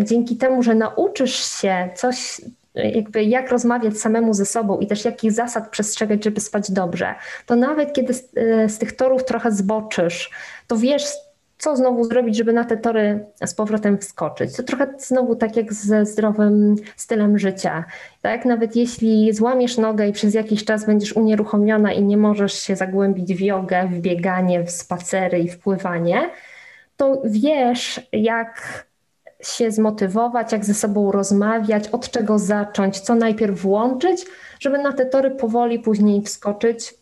[0.04, 2.42] Dzięki temu, że nauczysz się coś,
[2.76, 7.16] jakby jak rozmawiać samemu ze sobą i też jakich zasad przestrzegać, żeby spać dobrze,
[7.46, 8.32] to nawet kiedy z,
[8.68, 10.32] z tych torów trochę zboczysz,
[10.68, 11.04] to wiesz,
[11.58, 14.56] co znowu zrobić, żeby na te tory z powrotem wskoczyć.
[14.56, 17.84] To trochę znowu tak jak ze zdrowym stylem życia.
[18.22, 18.46] Tak?
[18.46, 23.34] Nawet jeśli złamiesz nogę i przez jakiś czas będziesz unieruchomiona i nie możesz się zagłębić
[23.34, 26.30] w jogę, w bieganie, w spacery i w pływanie,
[26.98, 28.86] to wiesz, jak
[29.44, 34.26] się zmotywować, jak ze sobą rozmawiać, od czego zacząć, co najpierw włączyć,
[34.60, 36.94] żeby na te tory powoli później wskoczyć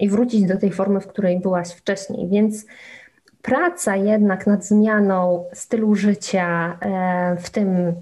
[0.00, 2.28] i wrócić do tej formy, w której byłaś wcześniej.
[2.28, 2.66] Więc
[3.42, 7.94] praca jednak nad zmianą stylu życia, e, w tym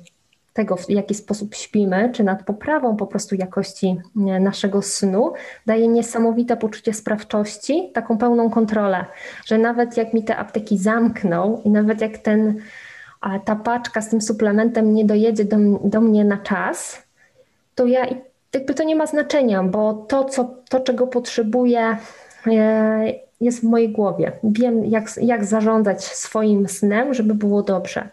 [0.53, 5.33] tego, w jaki sposób śpimy, czy nad poprawą po prostu jakości e, naszego snu,
[5.67, 9.05] daje niesamowite poczucie sprawczości, taką pełną kontrolę,
[9.45, 12.61] że nawet jak mi te apteki zamkną i nawet jak ten,
[13.45, 17.03] ta paczka z tym suplementem nie dojedzie do, do mnie na czas,
[17.75, 18.07] to ja
[18.55, 21.97] jakby to nie ma znaczenia, bo to, co, to czego potrzebuję,
[23.41, 24.33] jest w mojej głowie.
[24.45, 28.09] Wiem, jak, jak zarządzać swoim snem, żeby było dobrze.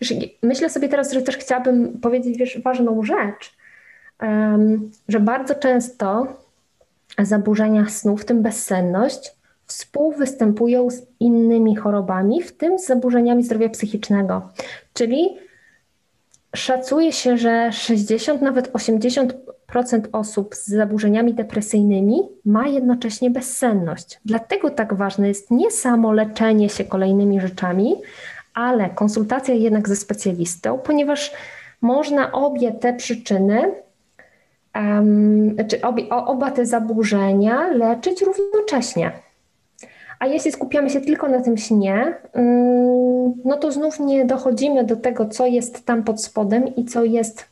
[0.00, 3.56] Wiesz, myślę sobie teraz, że też chciałabym powiedzieć wiesz, ważną rzecz,
[4.22, 6.26] um, że bardzo często
[7.18, 9.32] zaburzenia snu, w tym bezsenność,
[9.66, 14.48] współwystępują z innymi chorobami, w tym z zaburzeniami zdrowia psychicznego.
[14.92, 15.38] Czyli
[16.54, 19.32] szacuje się, że 60, nawet 80%
[20.12, 24.20] osób z zaburzeniami depresyjnymi ma jednocześnie bezsenność.
[24.24, 27.94] Dlatego tak ważne jest nie samo leczenie się kolejnymi rzeczami,
[28.54, 31.32] ale konsultacja jednak ze specjalistą, ponieważ
[31.80, 33.72] można obie te przyczyny,
[34.74, 39.12] um, czy obie, oba te zaburzenia leczyć równocześnie.
[40.24, 44.96] A jeśli skupiamy się tylko na tym śnie, um, no to znów nie dochodzimy do
[44.96, 47.44] tego, co jest tam pod spodem i co jest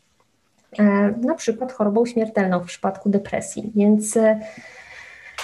[0.79, 0.83] e,
[1.21, 3.73] na przykład chorobą śmiertelną w przypadku depresji.
[3.75, 4.41] Więc e,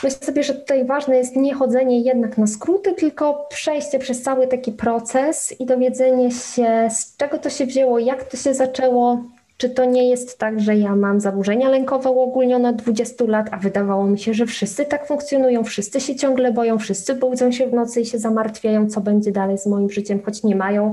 [0.03, 4.47] Myślę sobie, że tutaj ważne jest nie chodzenie jednak na skróty, tylko przejście przez cały
[4.47, 9.24] taki proces i dowiedzenie się, z czego to się wzięło, jak to się zaczęło.
[9.59, 13.56] Czy to nie jest tak, że ja mam zaburzenia lękowe uogólnione od 20 lat, a
[13.56, 17.72] wydawało mi się, że wszyscy tak funkcjonują, wszyscy się ciągle boją, wszyscy budzą się w
[17.72, 20.92] nocy i się zamartwiają, co będzie dalej z moim życiem, choć nie mają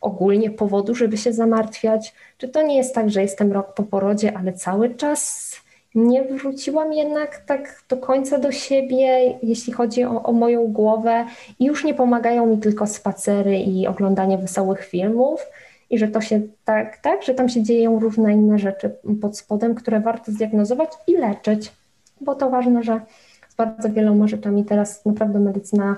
[0.00, 2.14] ogólnie powodu, żeby się zamartwiać.
[2.38, 5.52] Czy to nie jest tak, że jestem rok po porodzie, ale cały czas
[5.94, 11.24] nie wróciłam jednak tak do końca do siebie, jeśli chodzi o, o, moją głowę,
[11.58, 15.46] i już nie pomagają mi tylko spacery i oglądanie wesołych filmów,
[15.90, 19.74] i że to się tak, tak, że tam się dzieją różne inne rzeczy pod spodem,
[19.74, 21.72] które warto zdiagnozować i leczyć,
[22.20, 23.00] bo to ważne, że
[23.48, 25.96] z bardzo wieloma rzeczami teraz naprawdę medycyna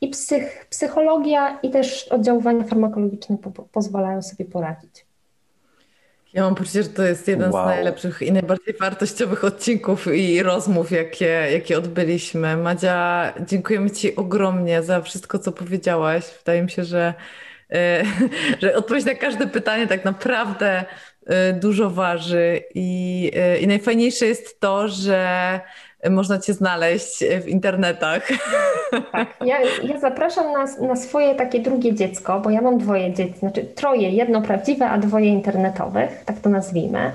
[0.00, 5.08] i psych, psychologia, i też oddziaływania farmakologiczne po, pozwalają sobie poradzić.
[6.32, 7.64] Ja mam poczucie, że to jest jeden wow.
[7.64, 12.56] z najlepszych i najbardziej wartościowych odcinków i rozmów, jakie, jakie odbyliśmy.
[12.56, 16.24] Madzia, dziękujemy Ci ogromnie za wszystko, co powiedziałaś.
[16.38, 17.14] Wydaje mi się, że,
[18.62, 20.84] że odpowiedź na każde pytanie tak naprawdę
[21.26, 22.60] e, dużo waży.
[22.74, 25.60] I, e, I najfajniejsze jest to, że
[26.10, 28.28] można Cię znaleźć w internetach.
[29.12, 33.38] Tak, ja, ja zapraszam na, na swoje takie drugie dziecko, bo ja mam dwoje dzieci,
[33.38, 37.12] znaczy troje, jedno prawdziwe, a dwoje internetowych, tak to nazwijmy.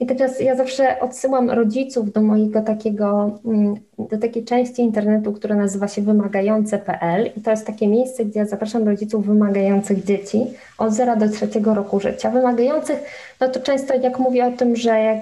[0.00, 5.56] I teraz ja zawsze odsyłam rodziców do mojego takiego, mm, do takiej części internetu, która
[5.56, 10.46] nazywa się wymagające.pl i to jest takie miejsce, gdzie ja zapraszam rodziców wymagających dzieci
[10.78, 12.30] od 0 do 3 roku życia.
[12.30, 12.98] Wymagających,
[13.40, 15.18] no to często jak mówię o tym, że jak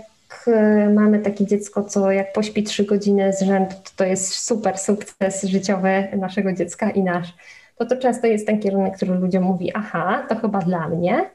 [0.48, 4.78] Y, mamy takie dziecko, co jak pośpi trzy godziny z rzędu, to, to jest super
[4.78, 7.34] sukces życiowy naszego dziecka i nasz.
[7.76, 11.30] To to często jest ten kierunek, który ludziom mówi, aha, to chyba dla mnie.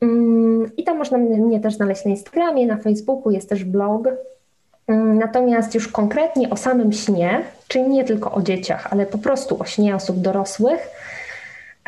[0.00, 4.08] Mm, I tam można mnie też znaleźć na Instagramie, na Facebooku, jest też blog.
[4.86, 9.62] Mm, natomiast już konkretnie o samym śnie, czyli nie tylko o dzieciach, ale po prostu
[9.62, 10.88] o śnie osób dorosłych,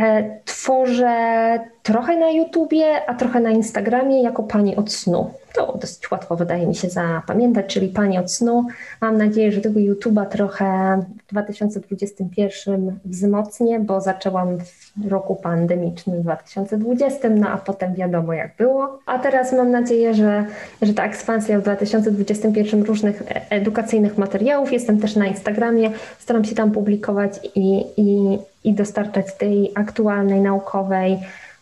[0.01, 5.31] e, tworzę trochę na YouTubie, a trochę na Instagramie jako pani od snu.
[5.55, 8.67] To dosyć łatwo wydaje mi się zapamiętać, czyli Pani od snu.
[9.01, 14.59] Mam nadzieję, że tego YouTube'a trochę w 2021 wzmocnię, bo zaczęłam
[14.97, 18.99] w roku pandemicznym 2020, no a potem wiadomo jak było.
[19.07, 20.45] A teraz mam nadzieję, że,
[20.83, 24.73] że ta ekspansja w 2021 różnych edukacyjnych materiałów.
[24.73, 31.19] Jestem też na Instagramie, staram się tam publikować i, i, i dostarczać tej aktualnej, naukowej,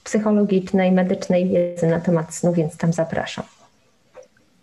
[0.09, 3.45] psychologicznej, medycznej wiedzy na temat snu, więc tam zapraszam.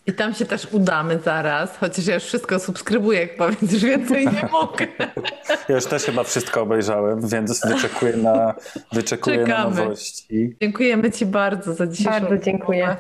[0.08, 4.26] I tam się też udamy zaraz, chociaż ja już wszystko subskrybuję chyba, więc już więcej
[4.26, 4.88] nie mogę.
[5.70, 8.54] Ja już też chyba wszystko obejrzałem, więc wyczekuję na,
[8.94, 10.56] wyczekuję na nowości.
[10.62, 12.96] Dziękujemy Ci bardzo za dzisiejszą Bardzo dziękuję.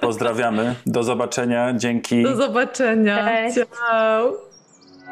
[0.00, 0.74] Pozdrawiamy.
[0.86, 1.72] Do zobaczenia.
[1.76, 2.22] Dzięki.
[2.22, 3.28] Do zobaczenia.
[3.28, 3.56] Cześć.
[3.90, 4.51] Ciao.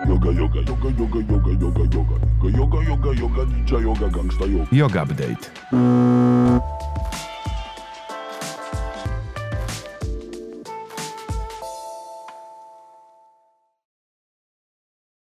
[0.08, 2.16] Yoga, yoga, yoga, yoga, yoga, yoga, yoga,
[2.48, 4.68] yoga, yoga, yoga, yoga, yoga, gangsta yoga.
[4.72, 6.89] Yoga Update.